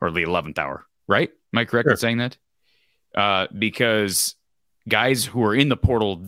[0.00, 1.30] or the eleventh hour, right?
[1.52, 1.92] Am I correct sure.
[1.92, 2.36] in saying that?
[3.14, 4.36] Uh, because
[4.88, 6.24] guys who are in the portal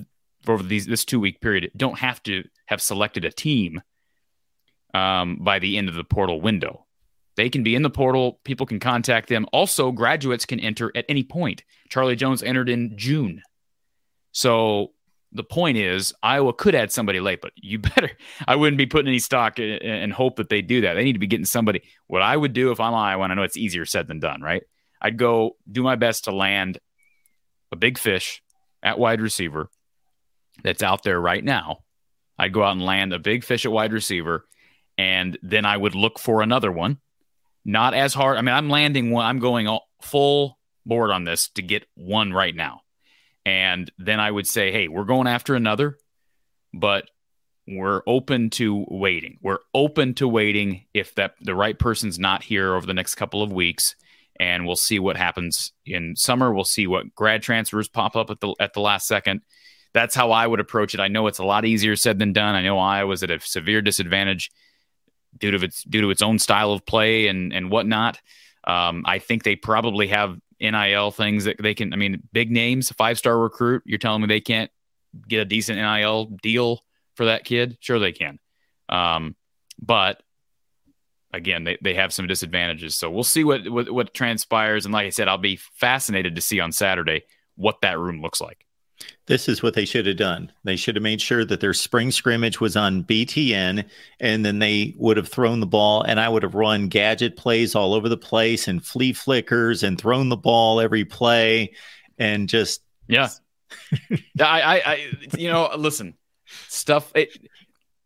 [0.49, 3.81] over these this two week period don't have to have selected a team
[4.95, 6.87] um, by the end of the portal window.
[7.37, 8.41] They can be in the portal.
[8.45, 9.47] People can contact them.
[9.53, 11.65] Also, graduates can enter at any point.
[11.89, 13.43] Charlie Jones entered in June.
[14.33, 14.93] So
[15.33, 18.11] the point is, Iowa could add somebody late, but you better,
[18.47, 20.95] I wouldn't be putting any stock and hope that they do that.
[20.95, 21.83] They need to be getting somebody.
[22.07, 24.43] What I would do if I'm Iowa, and I know it's easier said than done,
[24.43, 24.63] right?
[25.03, 26.79] I'd go do my best to land
[27.71, 28.43] a big fish
[28.83, 29.69] at wide receiver
[30.63, 31.81] that's out there right now.
[32.39, 34.47] I'd go out and land a big fish at wide receiver,
[34.97, 36.99] and then I would look for another one
[37.65, 38.39] not as hard.
[38.39, 42.33] I mean, I'm landing one, I'm going all, full board on this to get one
[42.33, 42.81] right now.
[43.45, 45.99] And then I would say, hey, we're going after another,
[46.73, 47.09] but
[47.67, 49.39] we're open to waiting.
[49.43, 53.43] We're open to waiting if that the right person's not here over the next couple
[53.43, 53.95] of weeks,
[54.43, 56.53] and we'll see what happens in summer.
[56.53, 59.43] We'll see what grad transfers pop up at the at the last second.
[59.95, 61.01] That's how I would approach it.
[61.01, 62.55] I know it's a lot easier said than done.
[62.55, 64.51] I know Iowa's at a severe disadvantage
[65.39, 68.19] due to its due to its own style of play and and whatnot.
[68.65, 71.93] Um, I think they probably have NIL things that they can.
[71.93, 73.83] I mean, big names, five star recruit.
[73.85, 74.71] You're telling me they can't
[75.29, 76.81] get a decent NIL deal
[77.15, 77.77] for that kid?
[77.81, 78.39] Sure, they can.
[78.89, 79.37] Um,
[79.81, 80.23] but
[81.33, 82.95] again, they, they have some disadvantages.
[82.95, 84.85] So we'll see what, what what transpires.
[84.85, 87.25] And like I said, I'll be fascinated to see on Saturday
[87.57, 88.67] what that room looks like.
[89.27, 90.53] This is what they should have done.
[90.65, 93.85] They should have made sure that their spring scrimmage was on BTN,
[94.21, 97.75] and then they would have thrown the ball, and I would have run gadget plays
[97.75, 101.75] all over the place and flea flickers and thrown the ball every play,
[102.19, 103.29] and just yeah.
[104.41, 106.15] I, I, I, you know, listen,
[106.69, 107.11] stuff.
[107.15, 107.37] It,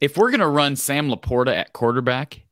[0.01, 2.46] if we're gonna run Sam LaPorta at quarterback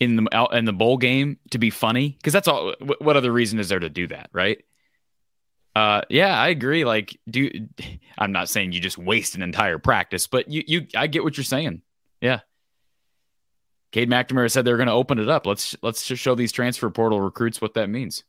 [0.00, 2.74] in the in the bowl game to be funny, because that's all.
[2.80, 4.62] What other reason is there to do that, right?
[5.76, 6.84] Uh, yeah, I agree.
[6.84, 7.50] Like, do
[8.16, 11.36] I'm not saying you just waste an entire practice, but you, you, I get what
[11.36, 11.82] you're saying.
[12.20, 12.40] Yeah.
[13.90, 15.46] Cade McNamara said they're going to open it up.
[15.46, 18.24] Let's let's just show these transfer portal recruits what that means.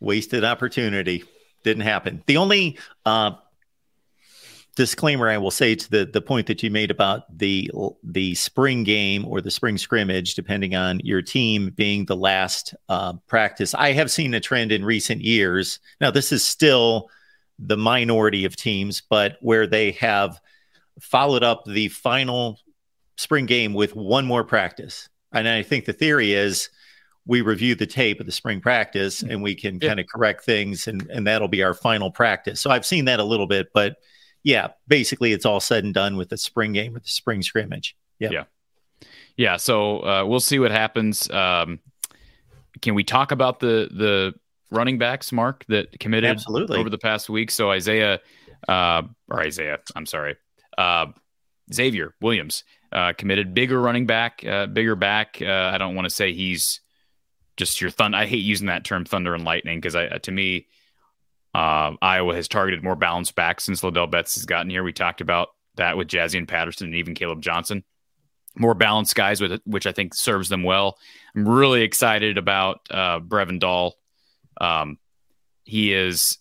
[0.00, 1.24] Wasted opportunity.
[1.62, 2.22] Didn't happen.
[2.26, 3.32] The only uh,
[4.76, 7.70] disclaimer I will say to the the point that you made about the
[8.02, 13.14] the spring game or the spring scrimmage, depending on your team being the last uh,
[13.26, 13.74] practice.
[13.74, 15.78] I have seen a trend in recent years.
[16.00, 17.08] Now, this is still
[17.58, 20.40] the minority of teams, but where they have
[21.00, 22.58] followed up the final
[23.16, 25.08] spring game with one more practice.
[25.32, 26.68] And I think the theory is
[27.24, 29.88] we review the tape of the spring practice and we can yeah.
[29.88, 32.60] kind of correct things and, and that'll be our final practice.
[32.60, 33.96] So I've seen that a little bit, but
[34.42, 37.96] yeah, basically it's all said and done with the spring game or the spring scrimmage.
[38.18, 38.32] Yep.
[38.32, 38.44] Yeah.
[39.36, 39.56] Yeah.
[39.56, 41.30] So uh, we'll see what happens.
[41.30, 41.80] Um,
[42.80, 44.34] can we talk about the the
[44.70, 46.78] running backs, Mark, that committed Absolutely.
[46.78, 47.50] over the past week?
[47.50, 48.20] So Isaiah,
[48.68, 50.36] uh, or Isaiah, I'm sorry,
[50.78, 51.06] uh,
[51.72, 55.38] Xavier Williams uh, committed bigger running back, uh, bigger back.
[55.40, 56.80] Uh, I don't want to say he's
[57.56, 58.18] just your thunder.
[58.18, 60.66] I hate using that term thunder and lightning because I, to me,
[61.54, 64.82] uh, Iowa has targeted more balanced backs since Ladell Betts has gotten here.
[64.82, 67.84] We talked about that with Jaziun Patterson and even Caleb Johnson.
[68.54, 70.98] More balanced guys, with which I think serves them well.
[71.34, 73.94] I'm really excited about uh, Brevin Dahl.
[74.60, 74.98] Um,
[75.64, 76.38] he is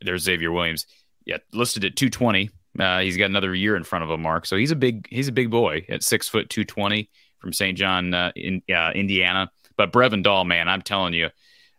[0.00, 0.86] there's Xavier Williams.
[1.24, 2.50] Yeah, listed at 220.
[2.78, 4.46] Uh, he's got another year in front of him, Mark.
[4.46, 7.76] So he's a big he's a big boy at six foot 220 from St.
[7.76, 9.50] John, uh, in uh, Indiana.
[9.76, 11.28] But Brevin Dahl, man, I'm telling you,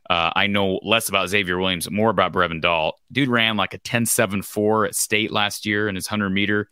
[0.09, 2.99] uh, I know less about Xavier Williams, more about Brevin Dahl.
[3.11, 6.69] Dude ran like a 10.74 at state last year in his 100 meter.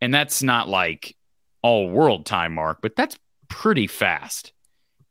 [0.00, 1.16] And that's not like
[1.62, 4.52] all world time mark, but that's pretty fast.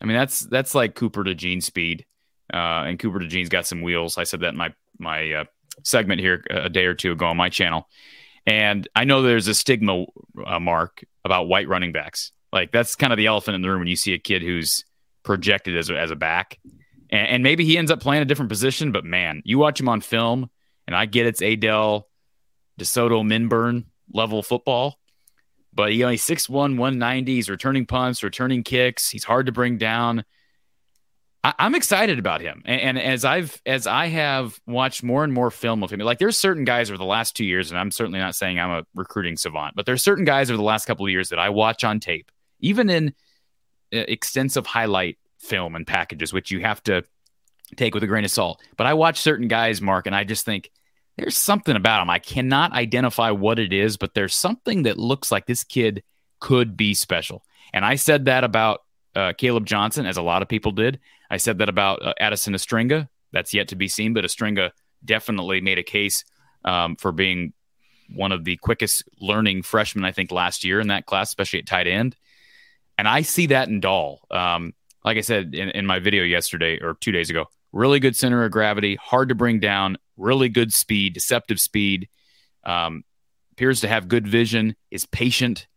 [0.01, 2.05] I mean, that's that's like Cooper DeJean speed.
[2.51, 4.17] Uh, and Cooper DeJean's got some wheels.
[4.17, 5.43] I said that in my my uh,
[5.83, 7.89] segment here a day or two ago on my channel.
[8.47, 10.05] And I know there's a stigma
[10.45, 12.31] uh, mark about white running backs.
[12.53, 14.85] Like that's kind of the elephant in the room when you see a kid who's
[15.23, 16.57] projected as a, as a back
[17.09, 18.91] and, and, maybe he ends up playing a different position.
[18.91, 20.49] But man, you watch him on film,
[20.87, 22.07] and I get it's Adel
[22.79, 24.99] DeSoto Minburn level football,
[25.73, 27.35] but he only 6'1, 190.
[27.35, 29.09] He's returning punts, returning kicks.
[29.09, 30.23] He's hard to bring down.
[31.43, 35.31] I, am excited about him, and, and, as I've as I have watched more and
[35.31, 37.91] more film of him, like there's certain guys over the last two years, and I'm
[37.91, 41.05] certainly not saying I'm a recruiting savant, but there's certain guys over the last couple
[41.05, 43.13] of years that I watch on tape, even in
[43.93, 47.03] uh, extensive highlight film and packages, which you have to
[47.75, 48.61] take with a grain of salt.
[48.77, 50.71] But I watch certain guys, Mark, and I just think
[51.17, 52.09] there's something about him.
[52.09, 56.03] I cannot identify what it is, but there's something that looks like this kid
[56.39, 57.43] could be special.
[57.73, 58.83] And I said that about
[59.15, 60.99] uh, Caleb Johnson, as a lot of people did.
[61.29, 63.09] I said that about uh, Addison Ostrenga.
[63.31, 64.71] That's yet to be seen, but Ostrenga
[65.03, 66.23] definitely made a case
[66.65, 67.53] um, for being
[68.13, 71.67] one of the quickest learning freshmen, I think, last year in that class, especially at
[71.67, 72.15] tight end.
[72.97, 74.21] And I see that in Dahl.
[74.31, 78.15] Um, like I said in, in my video yesterday or two days ago, really good
[78.15, 82.09] center of gravity, hard to bring down, really good speed, deceptive speed.
[82.63, 83.03] Um,
[83.53, 85.67] appears to have good vision, is patient,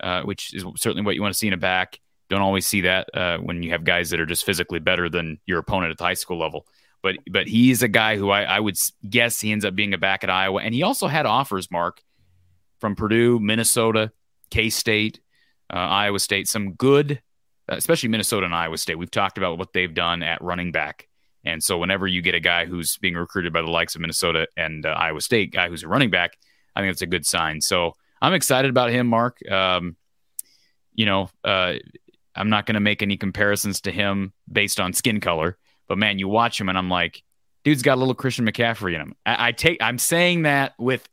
[0.00, 2.00] uh, which is certainly what you want to see in a back.
[2.28, 5.38] Don't always see that uh, when you have guys that are just physically better than
[5.46, 6.66] your opponent at the high school level.
[7.02, 8.76] But but he's a guy who I, I would
[9.08, 12.02] guess he ends up being a back at Iowa, and he also had offers, Mark,
[12.80, 14.12] from Purdue, Minnesota,
[14.50, 15.20] K State,
[15.72, 17.20] uh, Iowa State, some good
[17.68, 18.96] especially Minnesota and Iowa State.
[18.96, 21.08] We've talked about what they've done at running back.
[21.44, 24.48] And so whenever you get a guy who's being recruited by the likes of Minnesota
[24.56, 26.36] and uh, Iowa State, guy who's a running back,
[26.74, 27.60] I think that's a good sign.
[27.60, 29.38] So I'm excited about him, Mark.
[29.50, 29.96] Um,
[30.94, 31.74] you know, uh,
[32.34, 35.56] I'm not going to make any comparisons to him based on skin color,
[35.88, 37.22] but man, you watch him and I'm like,
[37.64, 39.14] dude's got a little Christian McCaffrey in him.
[39.24, 41.08] I, I take, I'm saying that with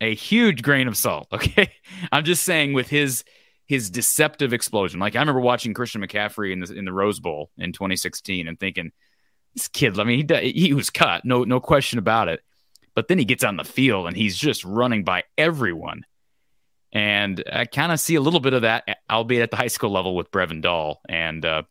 [0.00, 1.28] a huge grain of salt.
[1.32, 1.72] Okay.
[2.12, 3.24] I'm just saying with his
[3.68, 4.98] his deceptive explosion.
[4.98, 8.58] Like I remember watching Christian McCaffrey in the in the Rose Bowl in 2016 and
[8.58, 8.90] thinking,
[9.54, 9.98] this kid.
[10.00, 12.40] I mean, he he was cut, no no question about it.
[12.94, 16.04] But then he gets on the field and he's just running by everyone.
[16.90, 19.90] And I kind of see a little bit of that, albeit at the high school
[19.90, 21.00] level with Brevin Dahl.
[21.08, 21.62] And uh,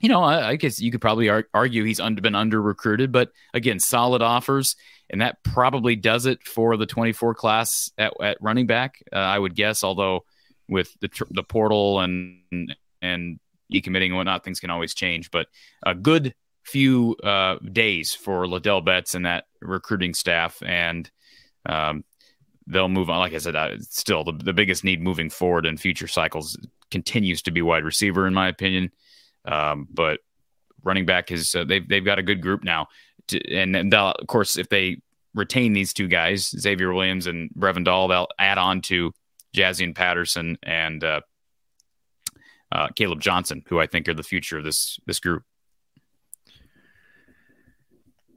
[0.00, 3.12] you know, I, I, guess you could probably ar- argue he's under, been under recruited,
[3.12, 4.76] but again, solid offers,
[5.10, 9.02] and that probably does it for the 24 class at, at running back.
[9.12, 10.24] Uh, I would guess, although
[10.68, 13.38] with the the portal and and
[13.72, 15.30] decommitting and whatnot, things can always change.
[15.30, 15.46] But
[15.84, 21.10] a good few uh, days for Ladell Betts and that recruiting staff, and
[21.66, 22.04] um,
[22.66, 23.18] they'll move on.
[23.18, 26.56] Like I said, still the, the biggest need moving forward in future cycles
[26.90, 28.90] continues to be wide receiver, in my opinion.
[29.44, 30.20] Um, but
[30.84, 32.88] running back is uh, they've they've got a good group now,
[33.28, 35.00] to, and, and of course if they
[35.34, 39.12] retain these two guys, Xavier Williams and Brevin Dahl, they'll add on to
[39.58, 41.20] Jaziun Patterson and uh,
[42.70, 45.44] uh, Caleb Johnson, who I think are the future of this this group.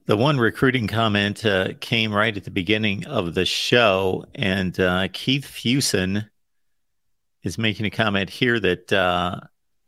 [0.08, 5.08] The one recruiting comment uh, came right at the beginning of the show, and uh,
[5.14, 6.28] Keith Fuson
[7.44, 9.40] is making a comment here that uh,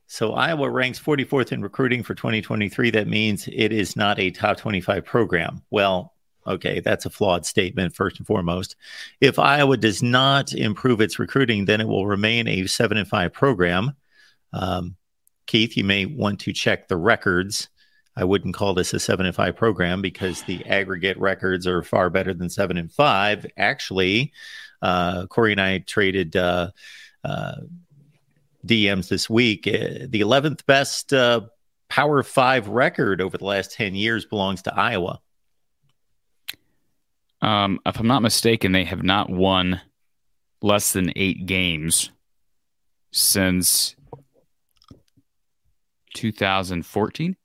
[0.07, 2.91] so Iowa ranks 44th in recruiting for 2023.
[2.91, 5.63] That means it is not a top 25 program.
[5.71, 6.12] Well,
[6.47, 8.75] okay, that's a flawed statement, first and foremost.
[9.21, 13.33] If Iowa does not improve its recruiting, then it will remain a 7 and 5
[13.33, 13.93] program.
[14.51, 14.95] Um,
[15.45, 17.69] Keith, you may want to check the records.
[18.15, 22.09] I wouldn't call this a 7 and 5 program because the aggregate records are far
[22.09, 23.45] better than 7 and 5.
[23.57, 24.31] Actually,
[24.81, 26.35] uh, Cory and I traded.
[26.35, 26.71] Uh,
[27.23, 27.55] uh,
[28.65, 29.67] DMs this week.
[29.67, 31.41] Uh, the 11th best uh,
[31.89, 35.19] Power Five record over the last 10 years belongs to Iowa.
[37.43, 39.81] Um, if I'm not mistaken, they have not won
[40.61, 42.09] less than eight games
[43.11, 43.95] since
[46.15, 47.35] 2014.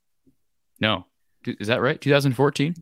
[0.80, 1.06] No,
[1.44, 2.00] is that right?
[2.00, 2.74] 2014.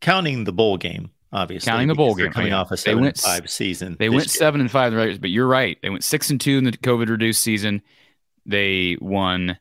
[0.00, 1.70] Counting the bowl game obviously.
[1.70, 3.96] Counting the bowl game, coming off a seven went, five season.
[3.98, 4.28] They went year.
[4.28, 5.20] seven and five, right?
[5.20, 5.78] But you're right.
[5.82, 7.82] They went six and two in the COVID reduced season.
[8.46, 9.58] They won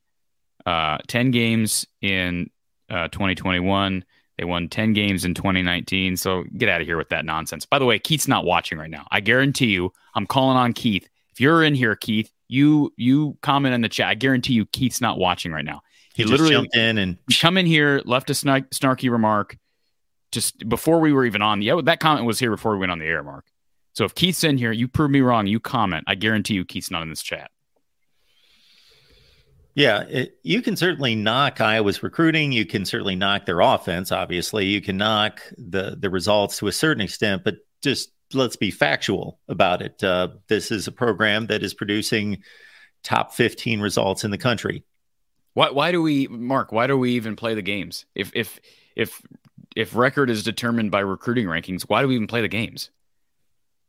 [0.65, 2.49] uh, ten games in
[2.89, 4.05] uh, 2021.
[4.38, 6.17] They won 10 games in 2019.
[6.17, 7.65] So get out of here with that nonsense.
[7.65, 9.08] By the way, Keith's not watching right now.
[9.12, 11.08] I guarantee you, I'm calling on Keith.
[11.32, 14.08] If you're in here, Keith, you you comment in the chat.
[14.08, 15.82] I guarantee you, Keith's not watching right now.
[16.13, 19.58] He, he literally jumped in and come in here, left a snarky remark,
[20.32, 21.62] just before we were even on.
[21.62, 23.45] Yeah, that comment was here before we went on the air, Mark.
[23.93, 25.47] So if Keith's in here, you prove me wrong.
[25.47, 26.06] You comment.
[26.08, 27.52] I guarantee you, Keith's not in this chat.
[29.77, 32.51] Yeah, it, you can certainly knock Iowa's recruiting.
[32.51, 34.11] You can certainly knock their offense.
[34.11, 38.71] Obviously, you can knock the the results to a certain extent, but just let's be
[38.71, 40.03] factual about it.
[40.03, 42.41] Uh, this is a program that is producing
[43.03, 44.83] top 15 results in the country.
[45.53, 46.71] Why, why do we, Mark?
[46.71, 48.07] Why do we even play the games?
[48.15, 48.59] If if
[48.95, 49.21] if
[49.75, 52.89] if record is determined by recruiting rankings, why do we even play the games?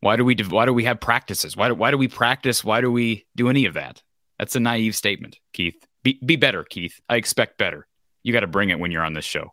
[0.01, 1.57] Why do we why do we have practices?
[1.57, 2.63] Why do, why do we practice?
[2.63, 4.03] Why do we do any of that?
[4.39, 5.87] That's a naive statement, Keith.
[6.03, 7.01] Be be better, Keith.
[7.09, 7.87] I expect better.
[8.23, 9.53] You got to bring it when you're on this show.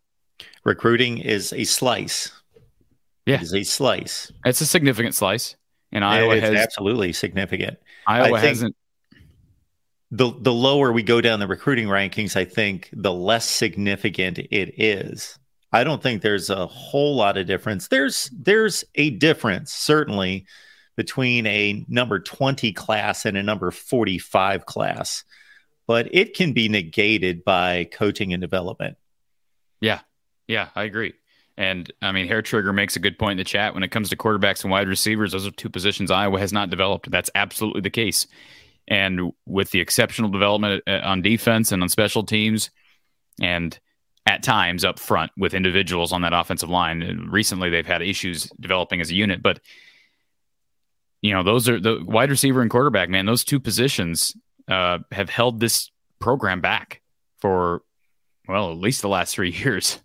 [0.63, 2.31] Recruiting is a slice.
[3.25, 4.31] Yeah, it is a slice.
[4.45, 5.55] It's a significant slice,
[5.91, 7.77] and Iowa has absolutely significant.
[8.07, 8.75] Iowa hasn't.
[10.11, 14.79] The the lower we go down the recruiting rankings, I think the less significant it
[14.79, 15.39] is.
[15.71, 17.87] I don't think there's a whole lot of difference.
[17.87, 20.45] There's there's a difference certainly
[20.95, 25.23] between a number 20 class and a number 45 class,
[25.87, 28.97] but it can be negated by coaching and development.
[29.81, 30.01] Yeah.
[30.47, 31.13] Yeah, I agree.
[31.57, 33.73] And I mean, Hair Trigger makes a good point in the chat.
[33.73, 36.69] When it comes to quarterbacks and wide receivers, those are two positions Iowa has not
[36.69, 37.09] developed.
[37.09, 38.27] That's absolutely the case.
[38.87, 42.69] And with the exceptional development uh, on defense and on special teams,
[43.41, 43.77] and
[44.25, 47.27] at times up front with individuals on that offensive line.
[47.29, 49.59] Recently, they've had issues developing as a unit, but
[51.25, 53.09] you know, those are the wide receiver and quarterback.
[53.09, 54.35] Man, those two positions
[54.67, 57.01] uh, have held this program back
[57.39, 57.81] for
[58.47, 59.99] well, at least the last three years.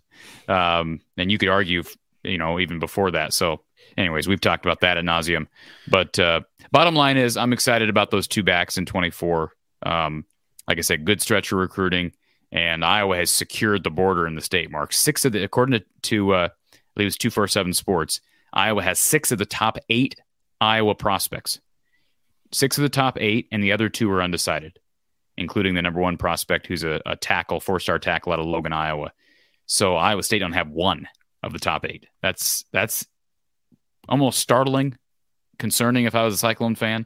[0.47, 1.83] Um, and you could argue,
[2.23, 3.33] you know, even before that.
[3.33, 3.61] So,
[3.97, 5.47] anyways, we've talked about that at nauseum.
[5.87, 9.51] But uh, bottom line is, I'm excited about those two backs in 24.
[9.83, 10.25] Um,
[10.67, 12.13] like I said, good stretch of recruiting
[12.51, 14.71] and Iowa has secured the border in the state.
[14.71, 18.21] Mark six of the according to, to uh, I believe it's two four seven Sports.
[18.53, 20.15] Iowa has six of the top eight
[20.61, 21.59] Iowa prospects.
[22.53, 24.79] Six of the top eight, and the other two are undecided,
[25.37, 28.73] including the number one prospect, who's a, a tackle, four star tackle out of Logan,
[28.73, 29.11] Iowa.
[29.65, 31.07] So Iowa State don't have one
[31.43, 32.05] of the top eight.
[32.21, 33.05] That's that's
[34.07, 34.97] almost startling,
[35.59, 37.05] concerning if I was a Cyclone fan,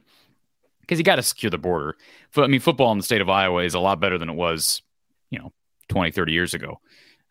[0.80, 1.96] because you got to secure the border.
[2.36, 4.82] I mean, football in the state of Iowa is a lot better than it was
[5.30, 5.52] you know
[5.88, 6.80] 20 30 years ago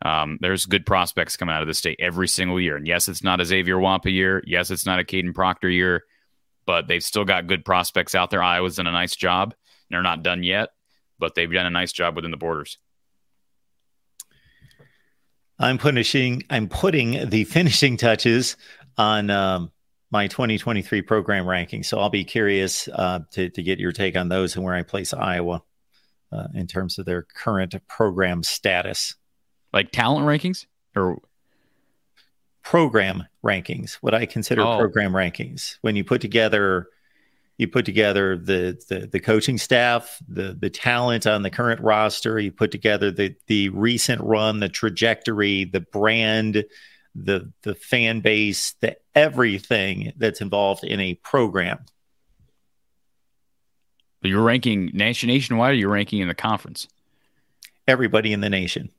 [0.03, 3.23] um, there's good prospects coming out of the state every single year and yes it's
[3.23, 6.03] not a Xavier Nwankpa year yes it's not a Kadyn Proctor year
[6.65, 8.43] but they've still got good prospects out there.
[8.43, 9.53] Iowa's done a nice job.
[9.89, 10.69] They're not done yet
[11.19, 12.77] but they've done a nice job within the borders.
[15.57, 18.57] I'm punishing i'm putting the finishing touches
[18.97, 19.71] on um,
[20.11, 21.83] my 2023 program ranking.
[21.83, 24.83] So i'll be curious uh, to, to get your take on those and where i
[24.83, 25.63] place iowa
[26.31, 29.15] uh, in terms of their current program status.
[29.71, 31.19] Like talent rankings or
[32.65, 34.77] program rankings, what I consider oh.
[34.77, 35.77] program rankings.
[35.81, 36.89] When you put together
[37.57, 42.37] you put together the, the the coaching staff, the the talent on the current roster,
[42.37, 46.65] you put together the the recent run, the trajectory, the brand,
[47.13, 51.79] the the fan base, the everything that's involved in a program.
[54.21, 56.87] You're ranking nation nationwide, or you're ranking in the conference?
[57.87, 58.89] Everybody in the nation.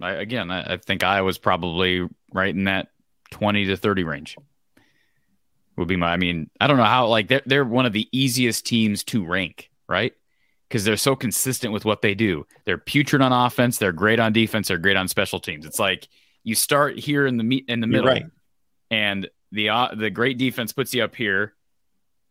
[0.00, 2.88] I, again, I, think I was probably right in that
[3.30, 4.36] 20 to 30 range.
[5.76, 6.12] Would be my.
[6.12, 7.06] I mean, I don't know how.
[7.06, 10.12] Like they're they're one of the easiest teams to rank, right?
[10.68, 12.46] Because they're so consistent with what they do.
[12.64, 13.78] They're putrid on offense.
[13.78, 14.68] They're great on defense.
[14.68, 15.64] They're great on special teams.
[15.64, 16.08] It's like
[16.42, 18.26] you start here in the meet in the middle, right.
[18.90, 21.54] and the uh, the great defense puts you up here,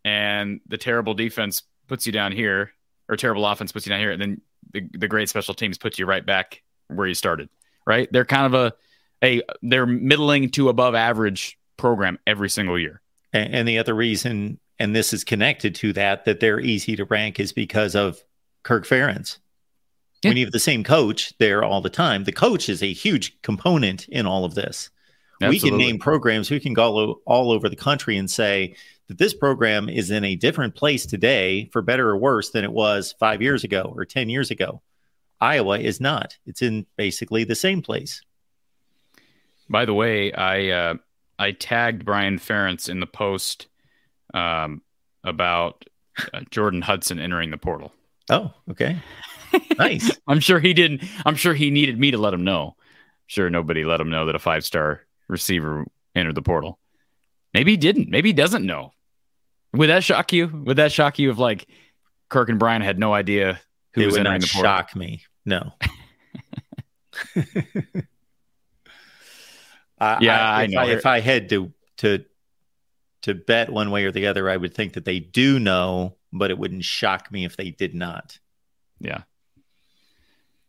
[0.04, 2.72] and the terrible defense puts you down here,
[3.08, 4.42] or terrible offense puts you down here, and then
[4.74, 7.50] the, the great special teams puts you right back where you started.
[7.88, 8.08] Right?
[8.12, 8.74] They're kind of a
[9.24, 13.02] a they're middling to above average program every single year.
[13.34, 17.06] And, and the other reason, and this is connected to that, that they're easy to
[17.06, 18.24] rank is because of
[18.64, 19.40] Kirk Ferentz.
[20.22, 20.32] Yeah.
[20.32, 23.40] When you have the same coach there all the time, the coach is a huge
[23.42, 24.90] component in all of this.
[25.42, 25.56] Absolutely.
[25.56, 28.76] We can name programs, we can go all over the country and say
[29.08, 32.72] that this program is in a different place today, for better or worse, than it
[32.72, 34.82] was five years ago or 10 years ago.
[35.40, 36.38] Iowa is not.
[36.46, 38.22] It's in basically the same place.
[39.70, 40.94] By the way, I uh,
[41.38, 43.68] I tagged Brian Ferentz in the post
[44.34, 44.82] um,
[45.24, 45.86] about
[46.34, 47.92] uh, Jordan Hudson entering the portal.
[48.30, 48.98] Oh, okay.
[49.78, 50.18] Nice.
[50.28, 51.04] I'm sure he didn't.
[51.26, 52.76] I'm sure he needed me to let him know.
[53.28, 55.86] sure, nobody let him know that a five star receiver
[56.16, 56.80] entered the portal.
[57.54, 58.10] Maybe he didn't.
[58.10, 58.94] Maybe he doesn't know.
[59.74, 60.48] Would that shock you?
[60.48, 61.68] Would that shock you if like
[62.30, 63.60] Kirk and Brian had no idea
[63.98, 64.64] who it was would not the portal?
[64.64, 65.24] Shock me.
[65.46, 65.72] No.
[70.00, 70.80] Uh, yeah, I, I know.
[70.80, 72.24] I, if I had to to
[73.24, 76.52] to bet one way or the other, I would think that they do know, but
[76.52, 78.40] it wouldn't shock me if they did not.
[79.00, 79.24] Yeah.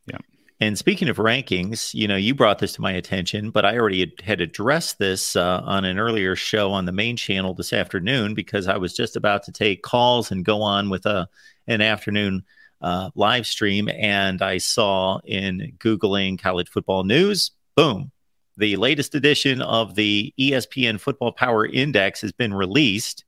[0.07, 0.19] Yeah.
[0.61, 4.01] And speaking of rankings, you know, you brought this to my attention, but I already
[4.01, 8.35] had, had addressed this uh, on an earlier show on the main channel this afternoon
[8.35, 11.29] because I was just about to take calls and go on with a
[11.67, 12.45] an afternoon
[12.81, 18.13] uh, live stream, and I saw in googling college football news, boom,
[18.57, 23.25] the latest edition of the ESPN Football Power Index has been released.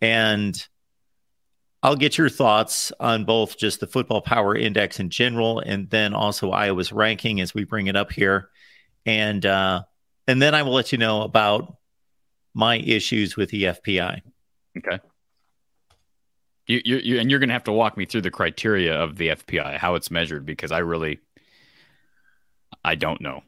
[0.00, 0.66] And
[1.82, 6.14] I'll get your thoughts on both just the Football Power Index in general and then
[6.14, 8.48] also Iowa's ranking as we bring it up here.
[9.04, 9.82] And uh,
[10.26, 11.76] and then I will let you know about
[12.54, 14.22] my issues with the FPI.
[14.78, 14.98] Okay.
[16.66, 19.16] You, you, you and you're going to have to walk me through the criteria of
[19.16, 21.18] the FPI, how it's measured, because I really,
[22.84, 23.42] I don't know.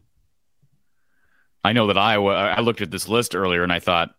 [1.64, 4.14] I know that Iowa, I looked at this list earlier and I thought,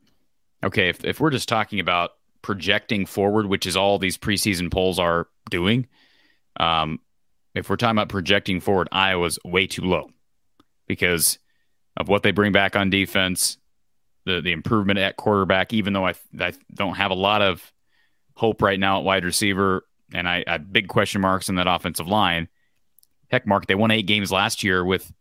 [0.63, 4.97] okay, if, if we're just talking about projecting forward, which is all these preseason polls
[4.97, 5.87] are doing,
[6.57, 6.99] um,
[7.53, 10.09] if we're talking about projecting forward, Iowa's way too low
[10.87, 11.39] because
[11.97, 13.57] of what they bring back on defense,
[14.25, 15.73] the the improvement at quarterback.
[15.73, 17.71] Even though I I don't have a lot of
[18.35, 21.67] hope right now at wide receiver, and I, I have big question marks in that
[21.67, 22.47] offensive line.
[23.29, 25.11] Heck, Mark, they won eight games last year with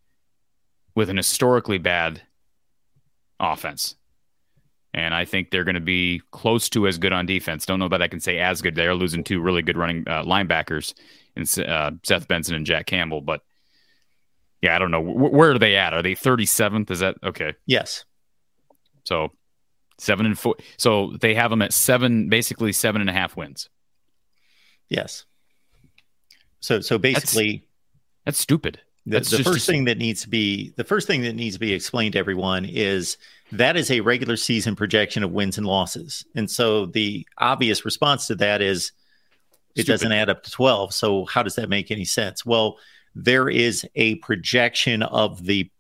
[0.95, 2.23] with an historically bad
[3.41, 3.97] offense.
[4.93, 7.67] And I think they're going to be close to as good on defense.
[7.67, 8.77] Don't know that I can say as good.
[8.77, 10.95] They're losing two really good running uh, linebackers
[11.35, 13.21] in uh, Seth Benson and Jack Campbell.
[13.21, 13.41] But
[14.63, 15.05] yeah, I don't know.
[15.05, 15.95] W- where are they at?
[15.95, 16.93] Are they 37th?
[16.93, 17.55] Is that okay?
[17.67, 18.05] Yes.
[19.03, 19.33] So
[20.05, 20.57] seven and four.
[20.77, 23.69] So they have them at seven, basically seven and a half wins.
[24.89, 25.25] Yes.
[26.61, 27.67] So so basically,
[28.25, 28.81] that's, that's stupid.
[29.07, 31.75] The, the first thing that needs to be the first thing that needs to be
[31.75, 33.19] explained to everyone is
[33.53, 36.25] that is a regular season projection of wins and losses.
[36.35, 38.93] And so the obvious response to that is
[39.75, 39.87] it Stupid.
[39.87, 40.95] doesn't add up to 12.
[40.95, 42.47] So how does that make any sense?
[42.47, 42.79] Well,
[43.15, 45.71] there is a projection of the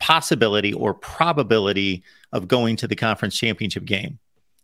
[0.00, 4.18] possibility or probability of going to the conference championship game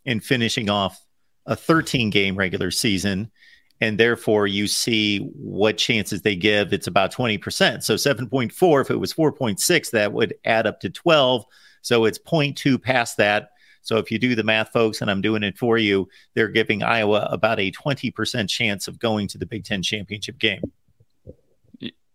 [0.05, 1.05] and finishing off
[1.45, 3.31] a 13 game regular season
[3.79, 6.73] and therefore you see what chances they give.
[6.73, 7.83] It's about 20%.
[7.83, 11.45] So 7.4, if it was 4.6, that would add up to 12.
[11.81, 13.51] So it's 0.2 past that.
[13.83, 16.83] So if you do the math, folks, and I'm doing it for you, they're giving
[16.83, 20.61] Iowa about a 20% chance of going to the Big Ten championship game.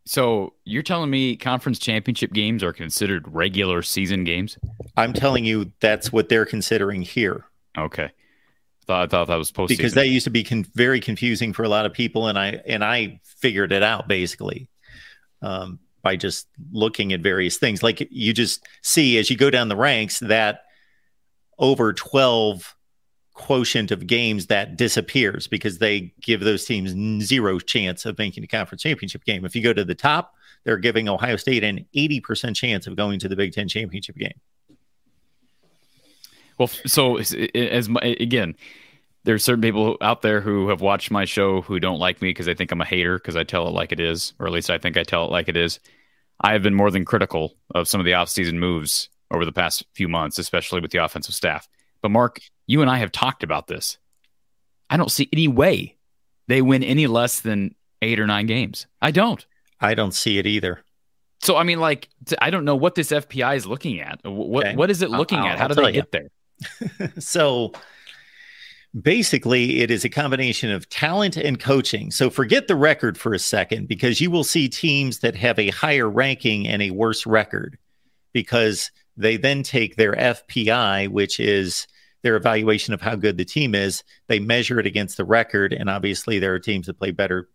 [0.05, 4.59] So you're telling me conference championship games are considered regular season games?
[4.97, 7.45] I'm telling you that's what they're considering here.
[7.79, 8.11] Okay.
[8.87, 11.63] Thought I thought that was postseason because that used to be con- very confusing for
[11.63, 14.69] a lot of people, and I and I figured it out basically
[15.41, 17.85] um, by just looking at various things.
[17.85, 20.63] Like you just see as you go down the ranks that
[21.59, 22.75] over twelve
[23.35, 26.91] quotient of games that disappears because they give those teams
[27.25, 29.45] zero chance of making the conference championship game.
[29.45, 33.19] If you go to the top, they're giving Ohio State an 80% chance of going
[33.21, 34.39] to the Big Ten championship game.
[36.59, 38.55] Well, so as again,
[39.25, 42.47] there's certain people out there who have watched my show who don't like me because
[42.47, 44.71] they think I'm a hater because I tell it like it is, or at least
[44.71, 45.81] I think I tell it like it is.
[46.41, 49.85] I have been more than critical of some of the offseason moves over the past
[49.95, 51.69] few months, especially with the offensive staff.
[52.03, 53.99] But Mark, you and I have talked about this.
[54.91, 55.97] I don't see any way
[56.49, 58.87] they win any less than eight or nine games.
[59.01, 59.45] I don't.
[59.81, 60.85] I don't see it either.
[61.41, 62.09] So I mean, like,
[62.41, 64.21] I don't know what this FPI is looking at.
[64.23, 64.77] What okay.
[64.77, 65.59] what is it looking I'll, at?
[65.59, 66.29] How I'll do they get there?
[67.19, 67.73] so
[69.01, 72.11] basically, it is a combination of talent and coaching.
[72.11, 75.71] So forget the record for a second, because you will see teams that have a
[75.71, 77.77] higher ranking and a worse record,
[78.33, 81.87] because they then take their FPI, which is
[82.23, 84.05] their evaluation of how good the team is.
[84.29, 87.49] They measure it against the record, and obviously there are teams that play better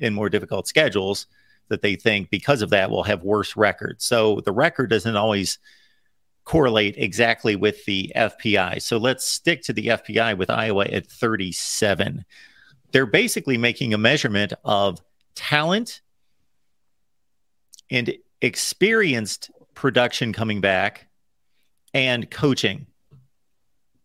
[0.00, 1.26] in more difficult schedules
[1.68, 4.04] that they think because of that will have worse records.
[4.04, 5.58] So the record doesn't always
[6.44, 8.82] correlate exactly with the FPI.
[8.82, 12.24] So let's stick to the FPI with Iowa at 37.
[12.92, 15.00] They're basically making a measurement of
[15.34, 16.02] talent
[17.90, 21.08] and experienced production coming back
[21.92, 22.86] and coaching.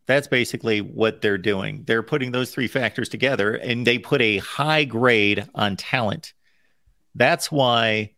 [0.05, 1.83] That's basically what they're doing.
[1.85, 6.33] They're putting those three factors together and they put a high grade on talent.
[7.15, 8.13] That's why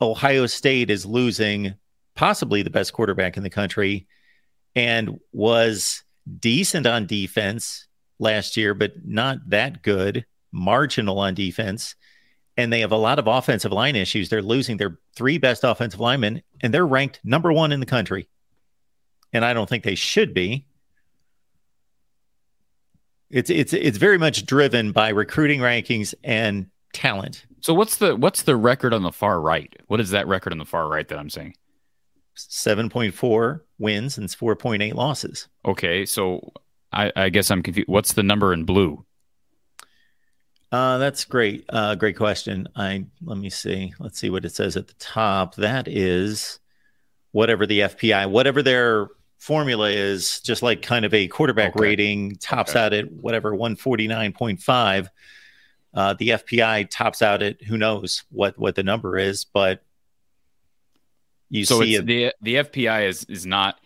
[0.00, 1.74] Ohio State is losing
[2.14, 4.06] possibly the best quarterback in the country
[4.74, 6.02] and was
[6.40, 7.86] decent on defense
[8.18, 11.94] last year, but not that good, marginal on defense.
[12.56, 14.28] And they have a lot of offensive line issues.
[14.28, 18.28] They're losing their three best offensive linemen, and they're ranked number one in the country.
[19.32, 20.66] And I don't think they should be.
[23.28, 27.44] It's it's it's very much driven by recruiting rankings and talent.
[27.60, 29.74] So what's the what's the record on the far right?
[29.88, 31.54] What is that record on the far right that I'm saying?
[32.36, 35.48] 7.4 wins and 4.8 losses.
[35.64, 36.52] Okay, so
[36.92, 37.88] I, I, guess I'm confused.
[37.88, 39.05] What's the number in blue?
[40.72, 41.64] Uh, that's great.
[41.68, 42.68] Uh, great question.
[42.74, 43.94] I let me see.
[43.98, 45.54] Let's see what it says at the top.
[45.56, 46.58] That is
[47.32, 49.08] whatever the FPI, whatever their
[49.38, 51.82] formula is, just like kind of a quarterback okay.
[51.82, 52.80] rating tops okay.
[52.80, 55.08] out at whatever 149.5.
[55.94, 59.82] Uh, the FPI tops out at who knows what what the number is, but
[61.48, 63.78] you so see the the FPI is is not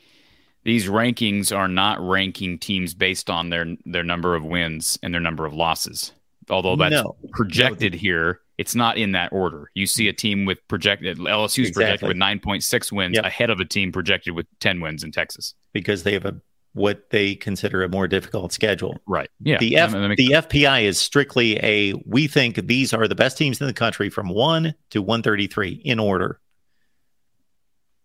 [0.65, 5.21] these rankings are not ranking teams based on their their number of wins and their
[5.21, 6.13] number of losses.
[6.51, 7.17] Although that's no.
[7.33, 7.99] projected no.
[7.99, 9.71] here, it's not in that order.
[9.75, 12.09] You see a team with projected LSU's exactly.
[12.09, 13.25] projected with 9.6 wins yep.
[13.25, 16.41] ahead of a team projected with 10 wins in Texas because they have a
[16.73, 18.97] what they consider a more difficult schedule.
[19.07, 19.29] Right.
[19.41, 19.59] Yeah.
[19.59, 23.67] The F, the FPI is strictly a we think these are the best teams in
[23.67, 26.41] the country from 1 to 133 in order.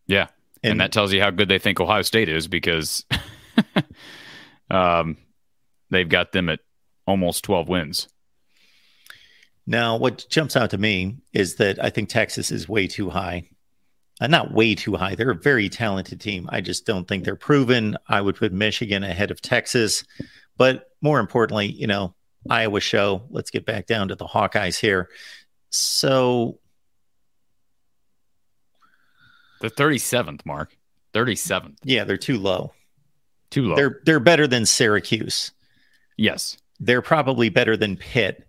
[0.07, 0.27] Yeah.
[0.63, 3.05] And, and that tells you how good they think Ohio State is because
[4.71, 5.17] um,
[5.91, 6.59] they've got them at
[7.05, 8.07] almost 12 wins.
[9.67, 13.49] Now, what jumps out to me is that I think Texas is way too high.
[14.21, 15.15] Uh, not way too high.
[15.15, 16.47] They're a very talented team.
[16.51, 17.97] I just don't think they're proven.
[18.07, 20.03] I would put Michigan ahead of Texas.
[20.57, 22.15] But more importantly, you know,
[22.49, 23.23] Iowa show.
[23.29, 25.09] Let's get back down to the Hawkeyes here.
[25.69, 26.59] So
[29.61, 30.77] the 37th, Mark.
[31.13, 31.77] 37th.
[31.83, 32.73] Yeah, they're too low.
[33.49, 33.75] Too low.
[33.75, 35.51] They're they're better than Syracuse.
[36.17, 36.57] Yes.
[36.79, 38.47] They're probably better than Pitt.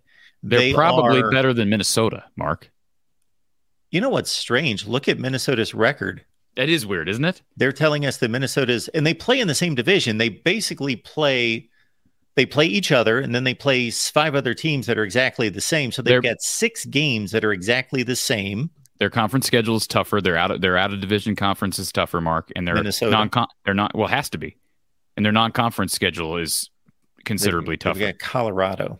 [0.49, 2.71] They're they probably are, better than Minnesota, Mark.
[3.91, 4.85] You know what's strange?
[4.85, 6.23] Look at Minnesota's record.
[6.55, 7.41] That is weird, isn't it?
[7.55, 10.17] They're telling us that Minnesota's and they play in the same division.
[10.17, 11.69] They basically play
[12.35, 15.61] they play each other and then they play five other teams that are exactly the
[15.61, 15.91] same.
[15.91, 18.69] So they've They're, got six games that are exactly the same.
[18.99, 20.21] Their conference schedule is tougher.
[20.21, 23.29] They're out of their out of division conference is tougher, Mark, and their non
[23.65, 24.57] they're not well has to be,
[25.15, 26.71] and their non conference schedule is
[27.23, 27.99] considerably they, tougher.
[27.99, 28.99] got Colorado.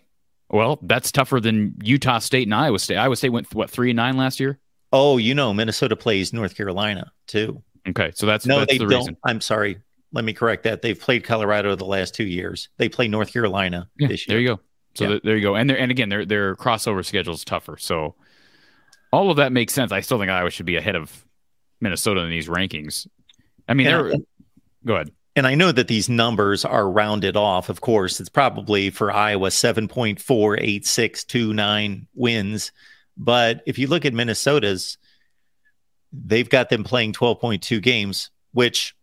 [0.50, 2.98] Well, that's tougher than Utah State and Iowa State.
[2.98, 4.60] Iowa State went what three and nine last year.
[4.94, 7.62] Oh, you know, Minnesota plays North Carolina too.
[7.90, 9.00] Okay, so that's no, that's they the don't.
[9.00, 9.18] Reason.
[9.26, 9.80] I'm sorry.
[10.14, 10.82] Let me correct that.
[10.82, 12.70] They've played Colorado the last two years.
[12.78, 14.36] They play North Carolina yeah, this year.
[14.36, 14.60] There you go.
[14.96, 15.20] So yeah.
[15.24, 15.56] there you go.
[15.56, 17.78] And and again, their their crossover schedule is tougher.
[17.78, 18.16] So
[19.12, 19.92] all of that makes sense.
[19.92, 21.26] I still think Iowa should be ahead of
[21.82, 23.08] Minnesota in these rankings.
[23.68, 24.14] I mean, they're,
[24.86, 25.12] go ahead.
[25.38, 27.70] And I know that these numbers are rounded off.
[27.70, 32.72] Of course, it's probably for Iowa 7.48629 wins.
[33.16, 34.98] But if you look at Minnesota's,
[36.12, 38.96] they've got them playing 12.2 games, which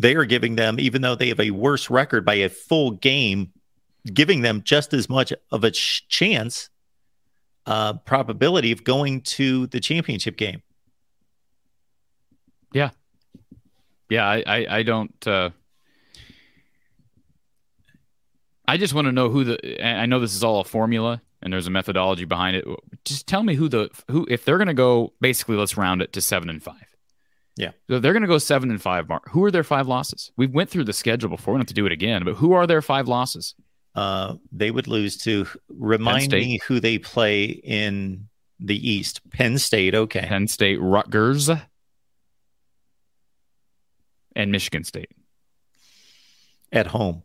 [0.00, 3.52] they are giving them, even though they have a worse record by a full game,
[4.12, 6.70] giving them just as much of a chance
[7.66, 10.60] uh, probability of going to the championship game.
[12.72, 12.90] Yeah,
[14.08, 14.26] yeah.
[14.26, 15.26] I I, I don't.
[15.26, 15.50] Uh...
[18.66, 19.86] I just want to know who the.
[19.86, 22.64] I know this is all a formula and there's a methodology behind it.
[23.04, 25.12] Just tell me who the who if they're going to go.
[25.20, 26.86] Basically, let's round it to seven and five.
[27.56, 29.08] Yeah, so they're going to go seven and five.
[29.08, 30.32] Mark, who are their five losses?
[30.36, 31.54] We went through the schedule before.
[31.54, 32.24] We don't have to do it again.
[32.24, 33.54] But who are their five losses?
[33.94, 38.28] Uh, they would lose to remind me who they play in
[38.58, 39.20] the East.
[39.30, 39.94] Penn State.
[39.94, 40.26] Okay.
[40.26, 41.48] Penn State, Rutgers,
[44.34, 45.10] and Michigan State
[46.72, 47.22] at home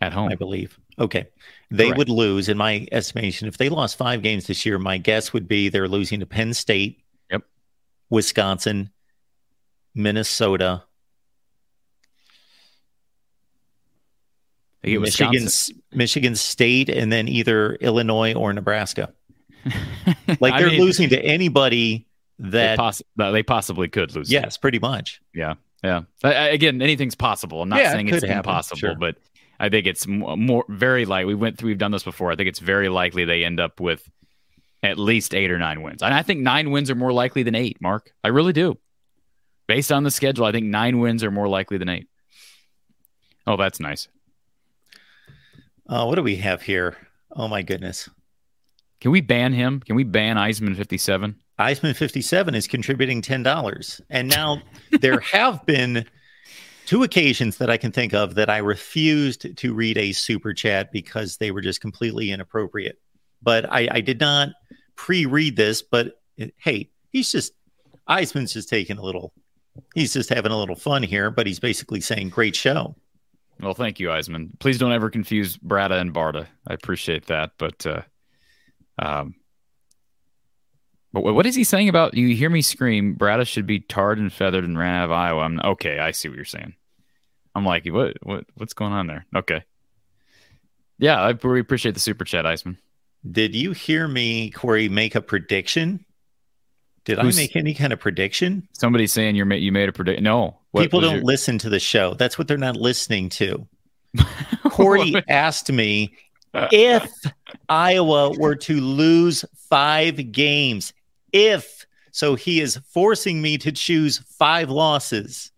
[0.00, 0.78] at home, I believe.
[0.98, 1.28] Okay.
[1.70, 1.98] They Correct.
[1.98, 5.46] would lose, in my estimation, if they lost five games this year, my guess would
[5.46, 7.42] be they're losing to Penn State, yep.
[8.08, 8.90] Wisconsin,
[9.94, 10.84] Minnesota,
[14.82, 15.46] Michigan,
[15.92, 19.12] Michigan State, and then either Illinois or Nebraska.
[20.40, 22.06] like they're mean, losing to anybody
[22.38, 24.32] that they, poss- they, possibly could lose.
[24.32, 25.20] Yes, pretty much.
[25.34, 26.02] Yeah, yeah.
[26.22, 27.62] I, again, anything's possible.
[27.62, 28.38] I'm not yeah, saying it it's happen.
[28.38, 28.94] impossible, sure.
[28.94, 29.16] but
[29.58, 31.26] I think it's more very likely.
[31.26, 32.32] We went through, we've done this before.
[32.32, 34.08] I think it's very likely they end up with
[34.82, 36.02] at least eight or nine wins.
[36.02, 38.12] And I think nine wins are more likely than eight, Mark.
[38.24, 38.78] I really do.
[39.66, 42.08] Based on the schedule, I think nine wins are more likely than eight.
[43.46, 44.08] Oh, that's nice.
[45.88, 46.96] Uh, what do we have here?
[47.34, 48.08] Oh, my goodness.
[49.00, 49.80] Can we ban him?
[49.80, 51.36] Can we ban Eisman 57?
[51.60, 54.00] Eisman 57 is contributing $10.
[54.08, 54.62] And now
[55.00, 56.06] there have been
[56.86, 60.90] two occasions that I can think of that I refused to read a super chat
[60.90, 62.98] because they were just completely inappropriate.
[63.42, 64.50] But I, I did not
[64.96, 65.82] pre-read this.
[65.82, 67.52] But it, hey, he's just
[68.08, 69.32] Eisman's just taking a little.
[69.94, 72.96] He's just having a little fun here, but he's basically saying, "Great show."
[73.60, 74.58] Well, thank you, Eisman.
[74.58, 76.46] Please don't ever confuse Brada and Barta.
[76.66, 78.02] I appreciate that, but uh,
[78.98, 79.34] um,
[81.12, 82.34] but what is he saying about you?
[82.34, 83.16] Hear me scream.
[83.16, 85.42] Brada should be tarred and feathered and ran out of Iowa.
[85.42, 85.98] I'm okay.
[85.98, 86.74] I see what you're saying.
[87.54, 89.26] I'm like, what, what, what's going on there?
[89.34, 89.64] Okay.
[90.98, 92.78] Yeah, I really appreciate the super chat, Iceman.
[93.28, 96.04] Did you hear me, Cory, make a prediction?
[97.04, 98.68] Did Who's, I make any kind of prediction?
[98.72, 100.24] Somebody's saying you made you made a prediction.
[100.24, 101.24] No, what, people don't your...
[101.24, 102.14] listen to the show.
[102.14, 103.66] That's what they're not listening to.
[104.70, 106.14] Cory asked me
[106.54, 107.10] if
[107.68, 110.92] Iowa were to lose five games.
[111.32, 115.52] If so, he is forcing me to choose five losses.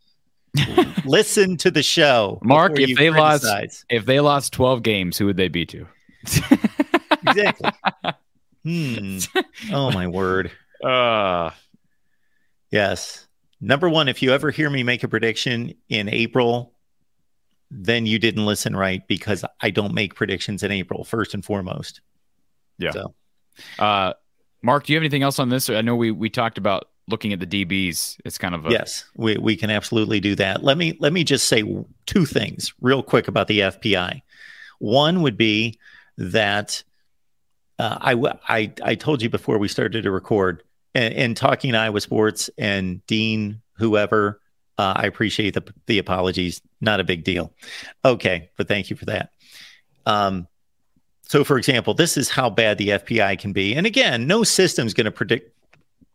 [1.04, 2.78] Listen to the show, Mark.
[2.78, 3.44] If they criticize.
[3.44, 5.86] lost, if they lost twelve games, who would they be to?
[7.26, 7.70] exactly.
[8.64, 9.18] Hmm.
[9.72, 10.52] Oh my word.
[10.84, 11.50] Uh
[12.70, 13.26] yes.
[13.60, 16.72] Number one, if you ever hear me make a prediction in April,
[17.72, 22.02] then you didn't listen right because I don't make predictions in April, first and foremost.
[22.78, 22.92] Yeah.
[22.92, 23.14] So.
[23.80, 24.12] Uh,
[24.62, 25.68] Mark, do you have anything else on this?
[25.68, 29.04] I know we we talked about looking at the DBs, it's kind of a- yes,
[29.16, 30.62] we we can absolutely do that.
[30.62, 31.64] Let me let me just say
[32.06, 34.22] two things real quick about the FPI.
[34.78, 35.78] One would be
[36.18, 36.82] that
[37.78, 40.62] uh, I, I I told you before we started to record
[40.94, 44.40] and, and talking Iowa sports and Dean whoever.
[44.78, 46.60] Uh, I appreciate the the apologies.
[46.80, 47.52] Not a big deal.
[48.04, 49.30] Okay, but thank you for that.
[50.06, 50.48] Um,
[51.32, 53.74] so, for example, this is how bad the FPI can be.
[53.74, 55.56] And again, no system's going to predict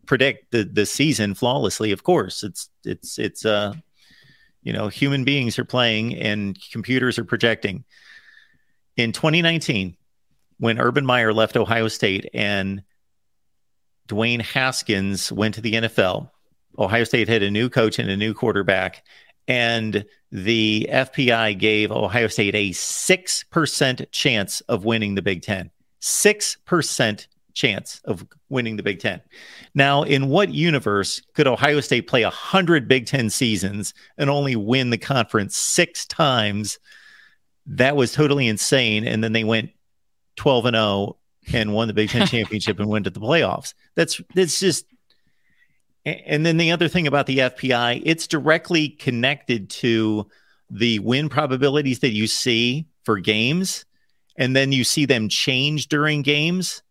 [0.06, 1.92] predict the the season flawlessly.
[1.92, 3.74] Of course, it's it's it's uh
[4.62, 7.84] you know human beings are playing and computers are projecting.
[8.96, 9.98] In 2019,
[10.60, 12.84] when Urban Meyer left Ohio State and
[14.08, 16.30] Dwayne Haskins went to the NFL,
[16.78, 19.04] Ohio State had a new coach and a new quarterback,
[19.48, 25.72] and the FPI gave Ohio State a 6% chance of winning the Big Ten.
[26.02, 29.22] 6% chance of winning the Big Ten.
[29.74, 34.90] Now, in what universe could Ohio State play 100 Big Ten seasons and only win
[34.90, 36.78] the conference six times?
[37.66, 39.08] That was totally insane.
[39.08, 39.72] And then they went
[40.36, 41.18] 12 and 0
[41.54, 43.74] and won the Big Ten championship and went to the playoffs.
[43.96, 44.86] That's that's just.
[46.08, 50.28] And then the other thing about the FPI, it's directly connected to
[50.70, 53.86] the win probabilities that you see for games,
[54.38, 56.82] and then you see them change during games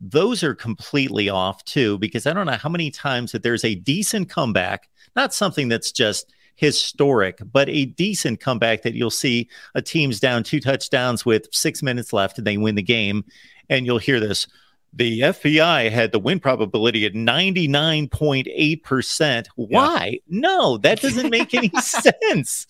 [0.00, 3.74] those are completely off too, because I don't know how many times that there's a
[3.74, 9.82] decent comeback, not something that's just historic, but a decent comeback that you'll see a
[9.82, 13.24] team's down two touchdowns with six minutes left and they win the game.
[13.70, 14.46] And you'll hear this.
[14.92, 19.46] The FPI had the win probability at 99.8%.
[19.56, 20.06] Why?
[20.06, 20.18] Yeah.
[20.28, 22.66] No, that doesn't make any sense.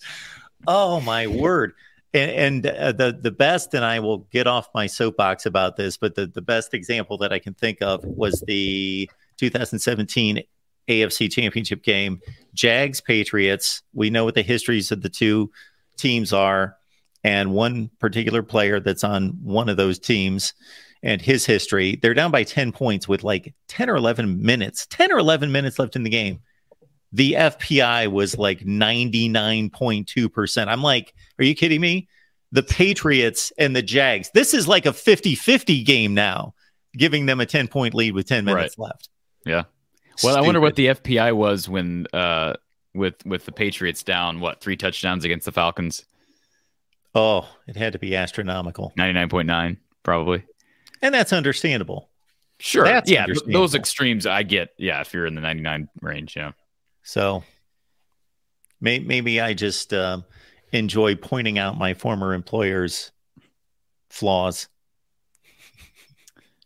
[0.67, 1.73] Oh, my word
[2.13, 5.97] and, and uh, the the best, and I will get off my soapbox about this,
[5.97, 10.43] but the the best example that I can think of was the 2017
[10.87, 12.19] AFC Championship game,
[12.53, 13.83] Jags Patriots.
[13.93, 15.51] We know what the histories of the two
[15.97, 16.77] teams are.
[17.23, 20.53] and one particular player that's on one of those teams
[21.03, 21.95] and his history.
[21.95, 25.79] They're down by 10 points with like 10 or 11 minutes, 10 or 11 minutes
[25.79, 26.41] left in the game.
[27.11, 30.67] The FPI was like 99.2%.
[30.67, 32.07] I'm like, are you kidding me?
[32.51, 34.29] The Patriots and the Jags.
[34.33, 36.53] This is like a 50 50 game now,
[36.93, 38.87] giving them a 10 point lead with 10 minutes right.
[38.87, 39.09] left.
[39.45, 39.63] Yeah.
[40.23, 40.37] Well, Stupid.
[40.37, 42.53] I wonder what the FPI was when, uh,
[42.93, 46.05] with with the Patriots down, what three touchdowns against the Falcons?
[47.13, 48.93] Oh, it had to be astronomical.
[48.97, 50.43] Ninety nine point nine, probably
[51.01, 52.09] and that's understandable.
[52.59, 52.83] Sure.
[52.83, 54.69] That's yeah, those extremes I get.
[54.77, 56.51] Yeah, if you're in the 99 range, yeah.
[57.03, 57.43] So
[58.81, 60.21] may, maybe I just uh,
[60.73, 63.11] enjoy pointing out my former employer's
[64.09, 64.67] flaws.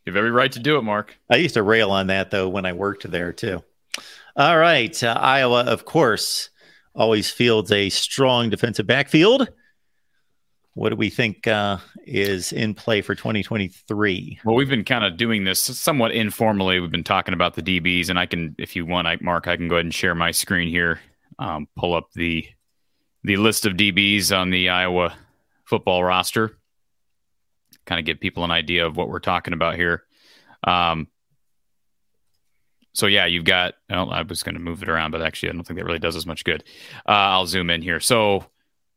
[0.06, 1.18] You have every right to do it, Mark.
[1.30, 3.64] I used to rail on that though when I worked there too.
[4.36, 6.50] All right, uh, Iowa, of course,
[6.96, 9.48] always fields a strong defensive backfield
[10.76, 14.39] what do we think uh, is in play for 2023?
[14.43, 16.80] Well, we've been kind of doing this somewhat informally.
[16.80, 19.55] We've been talking about the DBs, and I can, if you want, I, Mark, I
[19.55, 20.99] can go ahead and share my screen here.
[21.39, 22.45] Um, pull up the
[23.24, 25.15] the list of DBs on the Iowa
[25.63, 26.57] football roster.
[27.86, 30.03] Kind of give people an idea of what we're talking about here.
[30.63, 31.07] Um,
[32.93, 33.76] so yeah, you've got.
[33.89, 35.99] Well, I was going to move it around, but actually, I don't think that really
[35.99, 36.63] does as much good.
[37.07, 37.99] Uh, I'll zoom in here.
[37.99, 38.45] So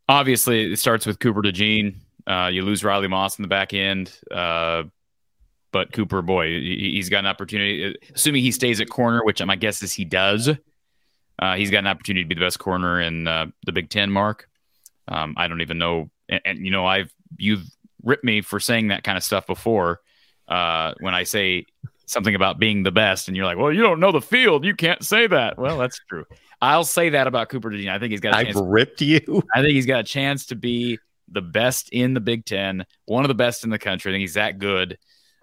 [0.09, 1.97] obviously it starts with Cooper DeJean.
[2.27, 4.85] Uh, you lose Riley Moss in the back end, uh,
[5.73, 7.97] but Cooper, boy, he, has got an opportunity.
[8.15, 10.49] Assuming he stays at corner, which my guess is he does.
[11.39, 14.11] Uh, he's got an opportunity to be the best corner in uh, the Big Ten.
[14.11, 14.49] Mark,
[15.07, 17.65] um, I don't even know, and, and, you know, I've you've
[18.03, 20.01] ripped me for saying that kind of stuff before.
[20.49, 21.67] Uh, when I say
[22.07, 24.65] something about being the best, and you're like, "Well, you don't know the field.
[24.65, 26.25] You can't say that." Well, that's true.
[26.61, 27.91] I'll say that about Cooper DeJean.
[27.91, 28.35] I think he's got.
[28.35, 29.43] A I've ripped you.
[29.55, 30.99] I think he's got a chance to be
[31.29, 34.11] the best in the Big Ten, one of the best in the country.
[34.11, 34.99] I think he's that good.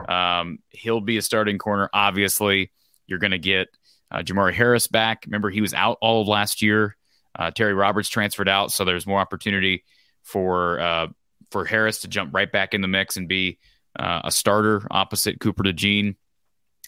[0.08, 1.90] Um, he'll be a starting corner.
[1.94, 2.72] Obviously,
[3.06, 3.70] you're going to get
[4.12, 5.24] uh, Jermari Harris back.
[5.26, 6.96] Remember, he was out all of last year.
[7.38, 9.84] Uh, Terry Roberts transferred out, so there's more opportunity
[10.22, 11.08] for uh,
[11.52, 13.60] for Harris to jump right back in the mix and be
[14.00, 16.16] uh, a starter opposite Cooper DeJean.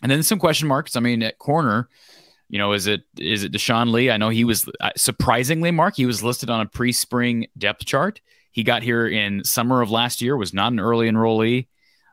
[0.01, 0.95] And then some question marks.
[0.95, 1.89] I mean, at corner,
[2.49, 4.11] you know, is it is it Deshaun Lee?
[4.11, 8.21] I know he was surprisingly, Mark, he was listed on a pre-spring depth chart.
[8.51, 11.67] He got here in summer of last year, was not an early enrollee,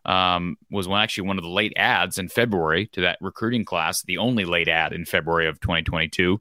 [0.04, 4.02] um, was one actually one of the late ads in February to that recruiting class,
[4.02, 6.40] the only late ad in February of 2022.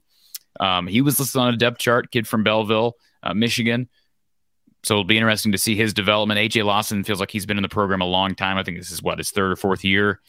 [0.58, 3.88] Um, he was listed on a depth chart, kid from Belleville, uh, Michigan.
[4.84, 6.40] So it'll be interesting to see his development.
[6.40, 8.58] AJ Lawson feels like he's been in the program a long time.
[8.58, 10.20] I think this is what his third or fourth year.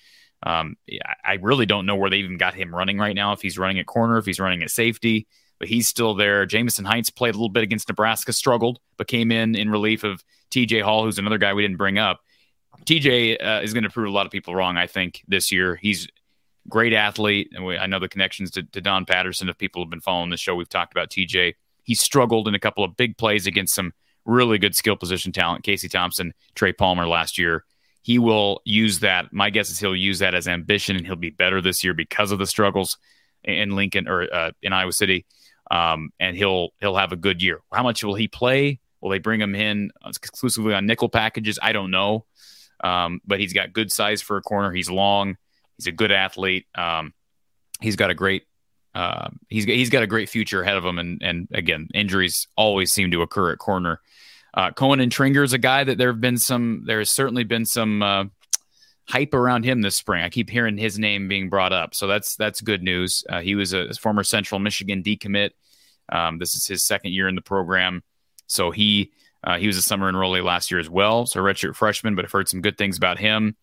[0.46, 0.76] Um,
[1.24, 3.32] I really don't know where they even got him running right now.
[3.32, 5.28] If he's running at corner, if he's running at safety,
[5.60, 6.46] but he's still there.
[6.46, 10.24] Jamison Heinz played a little bit against Nebraska, struggled, but came in in relief of
[10.52, 12.20] TJ Hall, who's another guy we didn't bring up.
[12.86, 15.76] TJ uh, is going to prove a lot of people wrong, I think, this year.
[15.76, 16.08] He's
[16.68, 17.52] great athlete.
[17.54, 19.48] And we, I know the connections to, to Don Patterson.
[19.48, 21.54] If people have been following the show, we've talked about TJ.
[21.84, 23.94] He struggled in a couple of big plays against some
[24.26, 25.64] really good skill position talent.
[25.64, 27.64] Casey Thompson, Trey Palmer last year
[28.04, 29.32] he will use that.
[29.32, 32.32] My guess is he'll use that as ambition, and he'll be better this year because
[32.32, 32.98] of the struggles
[33.44, 35.26] in Lincoln or uh, in Iowa City.
[35.72, 37.62] Um, and he'll he'll have a good year.
[37.72, 38.80] How much will he play?
[39.02, 41.58] Will they bring him in exclusively on nickel packages?
[41.62, 42.26] I don't know.
[42.84, 44.72] Um, but he's got good size for a corner.
[44.74, 45.38] He's long.
[45.78, 46.66] He's a good athlete.
[46.76, 47.14] Um,
[47.80, 48.44] he's got a great
[48.94, 51.00] uh, he's he's got a great future ahead of him.
[51.00, 54.02] And and again, injuries always seem to occur at corner.
[54.54, 56.84] Uh, Koen Entringer is a guy that there have been some.
[56.86, 58.26] There has certainly been some uh,
[59.06, 60.24] hype around him this spring.
[60.24, 63.24] I keep hearing his name being brought up, so that's that's good news.
[63.28, 65.52] Uh, he was a former Central Michigan decommit.
[66.10, 68.04] Um, this is his second year in the program,
[68.46, 69.12] so he
[69.44, 71.26] uh, he was a summer enrollee last year as well.
[71.26, 73.56] So redshirt freshman, but I've heard some good things about him.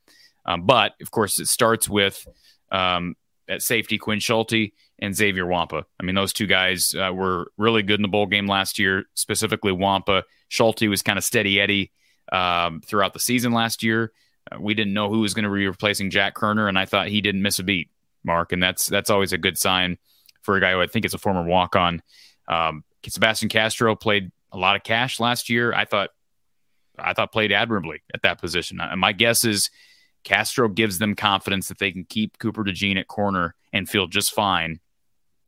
[0.45, 2.27] Um, but of course, it starts with
[2.73, 3.15] um,
[3.49, 5.85] at safety Quinn Schulte and Xavier Nwankpa.
[5.99, 9.05] I mean, those two guys uh, were really good in the bowl game last year,
[9.15, 10.23] specifically Nwankpa.
[10.51, 11.93] Schulte was kind of steady Eddie
[12.31, 14.13] um, throughout the season last year.
[14.53, 17.09] Uh, we didn't know who was going to be replacing Jack Koerner, and I thought
[17.09, 17.89] he didn't miss a beat,
[18.23, 19.97] Mark, and that's that's always a good sign
[20.43, 22.03] for a guy who I think is a former walk on.
[22.49, 25.73] Um, Sebastian Castro played a lot of cash last year.
[25.73, 26.11] I thought
[26.99, 28.81] I thought played admirably at that position.
[28.81, 29.71] And my guess is
[30.25, 34.35] Castro gives them confidence that they can keep Cooper DeJean at corner and feel just
[34.35, 34.81] fine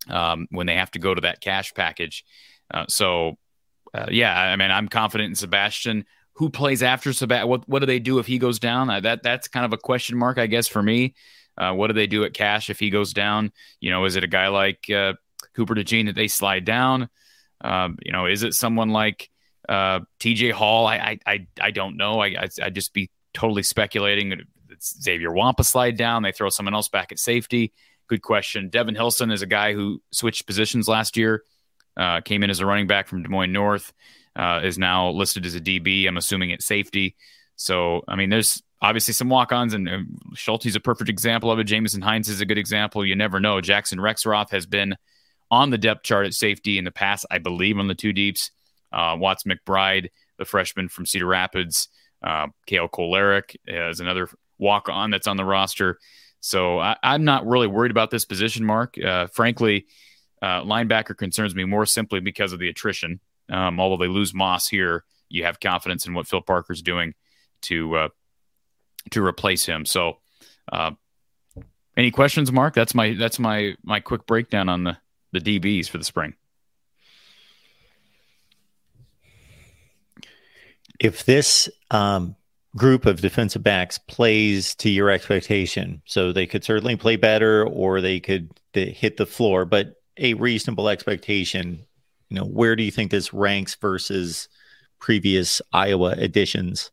[0.09, 2.25] um, when they have to go to that cash package.
[2.73, 3.37] Uh, so,
[3.95, 6.05] uh, yeah, I mean, I'm confident in Sebastian.
[6.35, 7.49] Who plays after Sebastian?
[7.49, 8.89] What what do they do if he goes down?
[8.91, 11.15] Uh, that that's kind of a question mark, I guess, for me.
[11.59, 13.53] Uh, what do they do at cash if he goes down?
[13.81, 15.13] You know, is it a guy like uh,
[15.55, 17.11] Cooper DeJean that they slide down?
[17.61, 19.29] Um, you know, is it someone like
[19.69, 22.21] Uh, TJ Hall, I, I, I, don't know.
[22.21, 24.33] I, I, I'd just be totally speculating.
[24.71, 26.25] It's Xavier Nwankpa slide down.
[26.25, 27.73] They throw someone else back at safety.
[28.09, 28.71] Good question.
[28.71, 31.45] Devin Hilson is a guy who switched positions last year.
[31.97, 33.93] Uh, came in as a running back from Des Moines North.
[34.35, 36.09] Uh, is now listed as a DB.
[36.09, 37.17] I'm assuming at safety.
[37.57, 39.99] So I mean, there's obviously some walk-ons, and uh,
[40.35, 41.65] Schulte's a perfect example of it.
[41.65, 43.05] Jamison Heinz is a good example.
[43.05, 43.61] You never know.
[43.61, 44.97] Jackson Rexroth has been
[45.51, 48.51] on the depth chart at safety in the past, I believe, on the two deeps.
[48.91, 51.89] Uh, Watts McBride, the freshman from Cedar Rapids,
[52.23, 54.29] uh, Kale Kolaric is another
[54.59, 55.99] walk-on that's on the roster.
[56.41, 58.97] So I, am not really worried about this position, Mark.
[58.99, 59.87] Uh, frankly,
[60.43, 63.21] uh, linebacker concerns me more simply because of the attrition.
[63.49, 67.15] Um, although they lose Moss here, you have confidence in what Phil Parker's doing
[67.63, 68.09] to uh,
[69.11, 69.87] to replace him.
[69.87, 70.19] So,
[70.71, 70.93] uh,
[71.97, 72.75] any questions, Mark?
[72.75, 74.99] That's my that's my my quick breakdown on the
[75.33, 76.35] the DBs for the spring.
[80.99, 82.37] If this um,
[82.77, 88.01] group of defensive backs plays to your expectation, so they could certainly play better or
[88.01, 91.85] they could hit the floor, but a reasonable expectation,
[92.29, 94.49] you know, where do you think this ranks versus
[94.99, 96.91] previous Iowa editions?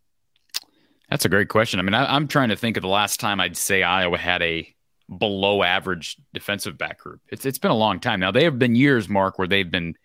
[1.10, 1.80] That's a great question.
[1.80, 4.42] I mean, I, am trying to think of the last time I'd say Iowa had
[4.42, 4.74] a
[5.18, 7.22] below average defensive back group.
[7.30, 8.32] It's it's been a long time now.
[8.32, 9.96] They have been years, Mark, where they've been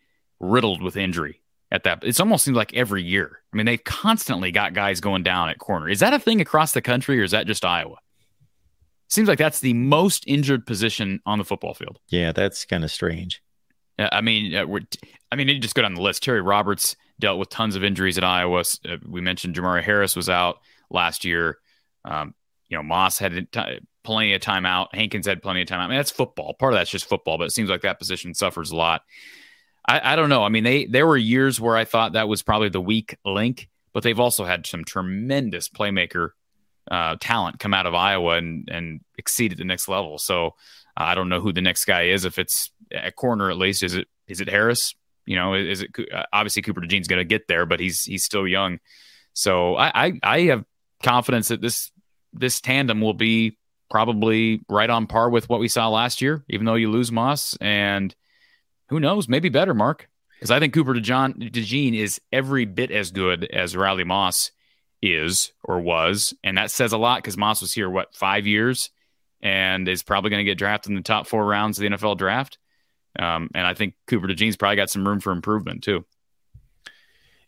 [0.40, 1.40] riddled with injury
[1.70, 2.02] at that.
[2.02, 3.40] It's almost seems like every year.
[3.52, 5.88] I mean, they've constantly got guys going down at corner.
[5.88, 7.96] Is that a thing across the country, or is that just Iowa?
[9.08, 12.00] Seems like that's the most injured position on the football field.
[12.08, 13.42] Yeah, that's kind of strange.
[13.98, 14.80] I mean, uh, we're,
[15.30, 16.22] I mean, you just go down the list.
[16.22, 18.64] Terry Roberts dealt with tons of injuries at Iowa.
[18.88, 20.58] Uh, we mentioned Jermari Harris was out
[20.90, 21.58] last year.
[22.04, 22.34] Um,
[22.68, 24.94] you know, Moss had t- plenty of time out.
[24.94, 25.84] Hankins had plenty of time out.
[25.84, 26.54] I mean, that's football.
[26.54, 29.02] Part of that's just football, but it seems like that position suffers a lot.
[29.86, 30.42] I, I don't know.
[30.42, 33.68] I mean, they there were years where I thought that was probably the weak link,
[33.92, 36.30] but they've also had some tremendous playmaker
[36.90, 40.18] uh, talent come out of Iowa and and exceed at the next level.
[40.18, 40.50] So uh,
[40.96, 42.24] I don't know who the next guy is.
[42.24, 44.94] If it's at corner, at least is it is it Harris?
[45.26, 48.24] You know, is it uh, obviously Cooper DeJean's going to get there, but he's he's
[48.24, 48.78] still young.
[49.32, 50.64] So I, I I have
[51.02, 51.90] confidence that this
[52.32, 53.56] this tandem will be
[53.90, 57.56] probably right on par with what we saw last year, even though you lose Moss
[57.60, 58.14] and
[58.88, 60.08] who knows, maybe better, Mark.
[60.34, 64.50] Because I think Cooper DeJean, DeJean is every bit as good as Riley Moss
[65.04, 66.34] is or was.
[66.42, 68.90] And that says a lot because Moss was here, what, five years
[69.42, 72.16] and is probably going to get drafted in the top four rounds of the NFL
[72.16, 72.58] draft.
[73.18, 76.04] Um, and I think Cooper DeJean's probably got some room for improvement too.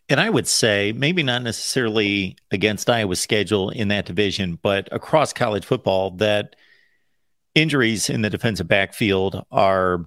[0.09, 5.33] And I would say maybe not necessarily against Iowa's schedule in that division, but across
[5.33, 6.55] college football, that
[7.55, 10.05] injuries in the defensive backfield are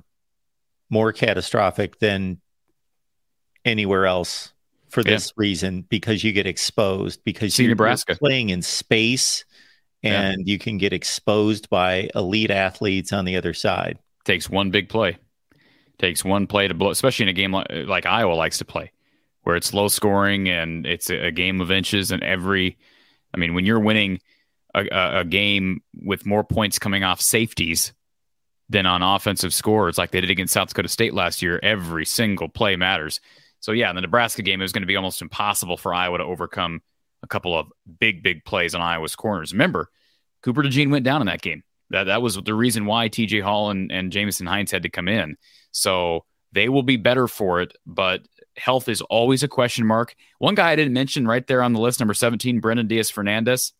[0.89, 2.41] more catastrophic than
[3.65, 4.53] anywhere else
[4.91, 5.33] for this yeah.
[5.37, 8.17] reason because you get exposed because See you're, Nebraska.
[8.17, 9.45] playing in space
[10.03, 10.53] and yeah.
[10.53, 13.99] you can get exposed by elite athletes on the other side.
[14.25, 15.19] Takes one big play.
[15.99, 18.93] Takes one play to blow, especially in a game like, like Iowa likes to play
[19.43, 22.77] where it's low scoring and it's a, game of inches and every
[23.35, 24.21] I mean when you're winning
[24.75, 27.93] a, a, game with more points coming off safeties
[28.69, 32.49] than on offensive scores like they did against South Dakota State last year, every single
[32.49, 33.21] play matters.
[33.61, 36.19] So yeah, in the Nebraska game, it was going to be almost impossible for Iowa
[36.19, 36.81] to overcome
[37.23, 39.53] a couple of big, big plays on Iowa's corners.
[39.53, 39.91] Remember,
[40.43, 41.63] Cooper DeJean went down in that game.
[41.91, 45.09] That that was the reason why TJ Hall and, and Jamison Heinz had to come
[45.09, 45.37] in.
[45.73, 48.23] So they will be better for it, but
[48.57, 50.15] health is always a question mark.
[50.39, 53.73] One guy I didn't mention right there on the list, number 17, Brendan Deasfernandes.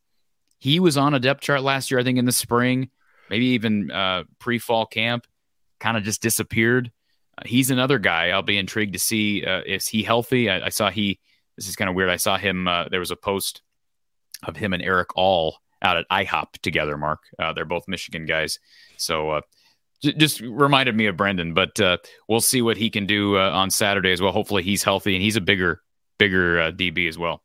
[0.59, 2.89] He was on a depth chart last year, I think in the spring,
[3.29, 5.25] maybe even uh, pre fall camp,
[5.79, 6.91] kind of just disappeared.
[7.45, 9.45] He's another guy I'll be intrigued to see.
[9.45, 10.49] Uh, is he healthy?
[10.49, 11.19] I, I, saw he,
[11.57, 12.09] this is kind of weird.
[12.09, 13.61] I saw him, uh, there was a post
[14.43, 17.19] of him and Erick All out at IHOP together, Mark.
[17.39, 18.59] Uh, they're both Michigan guys.
[18.97, 19.41] So, uh,
[20.01, 23.69] just reminded me of Brendan, but uh, we'll see what he can do uh, on
[23.69, 24.31] Saturday as well.
[24.31, 25.81] Hopefully, he's healthy and he's a bigger,
[26.17, 27.43] bigger DB as well.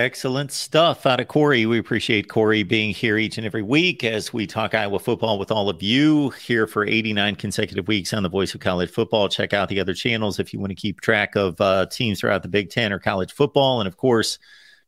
[0.00, 1.66] Excellent stuff out of Cory.
[1.66, 5.50] We appreciate Cory being here each and every week as we talk Iowa football with
[5.50, 9.28] all of you here for 89 consecutive weeks on the Voice of College Football.
[9.28, 12.40] Check out the other channels if you want to keep track of uh, teams throughout
[12.40, 14.38] the Big Ten or college football, and of course,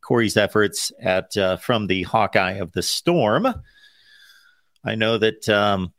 [0.00, 3.46] Cory's efforts at uh, from the Hawkeye of the Storm.
[4.82, 5.92] I know that um,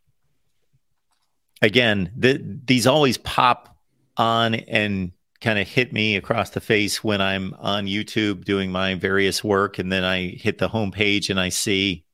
[1.62, 3.78] again, the, these always pop
[4.18, 5.12] on and
[5.44, 9.78] kind of hit me across the face when I'm on YouTube doing my various work,
[9.78, 12.06] and then I hit the homepage and I see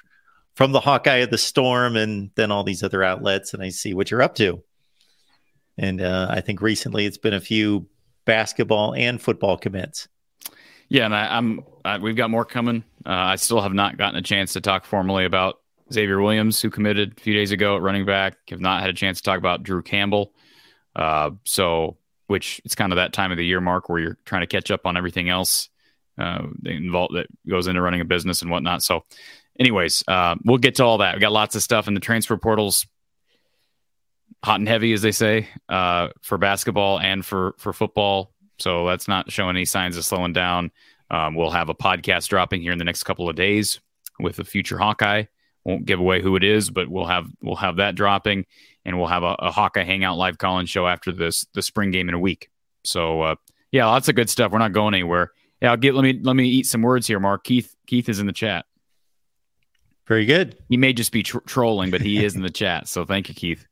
[0.54, 3.94] from the Hawkeye of the Storm, and then all these other outlets, and I see
[3.94, 4.62] what you're up to.
[5.76, 7.86] And uh, I think recently it's been a few
[8.24, 10.08] basketball and football commits.
[10.88, 11.64] Yeah, and I, am
[12.00, 12.82] we've got more coming.
[13.04, 15.60] Uh, I still have not gotten a chance to talk formally about
[15.92, 18.36] Xavier Williams, who committed a few days ago at running back.
[18.50, 20.32] Have not had a chance to talk about Drew Campbell.
[20.96, 21.96] Uh, so,
[22.28, 24.70] which it's kind of that time of the year mark where you're trying to catch
[24.70, 25.68] up on everything else
[26.18, 28.82] uh, involved that goes into running a business and whatnot.
[28.82, 29.04] So,
[29.58, 31.14] anyways, uh, we'll get to all that.
[31.14, 32.86] We got lots of stuff in the transfer portals,
[34.44, 38.32] hot and heavy, as they say, uh, for basketball and for for football.
[38.58, 40.70] So that's not showing any signs of slowing down.
[41.10, 43.80] Um, we'll have a podcast dropping here in the next couple of days
[44.20, 45.24] with a future Hawkeye.
[45.64, 48.46] Won't give away who it is, but we'll have we'll have that dropping,
[48.88, 52.08] and we'll have a, a Hawkeye Hangout live call show after this the spring game
[52.08, 52.48] in a week.
[52.84, 53.34] So uh,
[53.70, 54.50] yeah, lots of good stuff.
[54.50, 55.32] We're not going anywhere.
[55.60, 57.44] Yeah, I'll get let me let me eat some words here, Mark.
[57.44, 58.64] Keith Keith is in the chat.
[60.06, 60.56] Very good.
[60.70, 62.88] He may just be tr- trolling, but he is in the chat.
[62.88, 63.66] So thank you, Keith.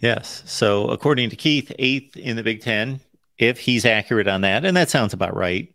[0.00, 0.42] Yes.
[0.44, 2.98] So according to Keith, eighth in the Big Ten,
[3.38, 5.72] if he's accurate on that, and that sounds about right.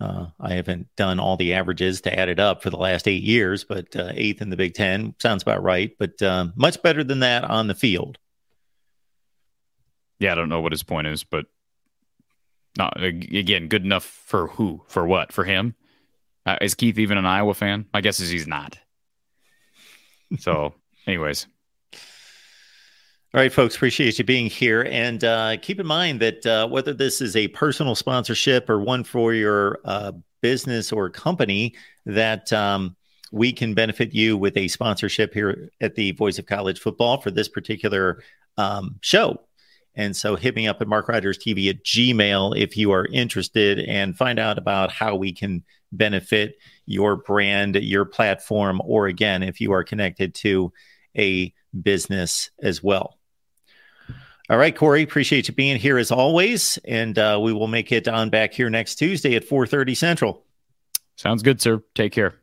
[0.00, 3.22] Uh, I haven't done all the averages to add it up for the last eight
[3.22, 5.92] years, but uh, eighth in the Big Ten sounds about right.
[5.98, 8.18] But uh, much better than that on the field.
[10.18, 11.46] Yeah, I don't know what his point is, but
[12.78, 14.82] not again good enough for who?
[14.86, 15.32] For what?
[15.32, 15.74] For him?
[16.46, 17.86] Uh, is Keith even an Iowa fan?
[17.92, 18.78] My guess is he's not.
[20.38, 20.74] So,
[21.06, 21.46] anyways.
[23.32, 24.82] All right, folks, appreciate you being here.
[24.90, 29.04] And uh, keep in mind that uh, whether this is a personal sponsorship or one
[29.04, 30.10] for your uh,
[30.40, 31.76] business or company,
[32.06, 32.96] that um,
[33.30, 37.30] we can benefit you with a sponsorship here at the Voice of College Football for
[37.30, 38.20] this particular
[38.56, 39.40] um, show.
[39.94, 43.78] And so hit me up at Mark Rogers TV at Gmail if you are interested
[43.78, 45.62] and find out about how we can
[45.92, 50.72] benefit your brand, your platform, or again, if you are connected to
[51.16, 53.19] a business as well.
[54.50, 58.08] All right, Cory, appreciate you being here as always, and uh, we will make it
[58.08, 60.44] on back here next Tuesday at 4:30 Central.
[61.14, 61.84] Sounds good, sir.
[61.94, 62.39] Take care.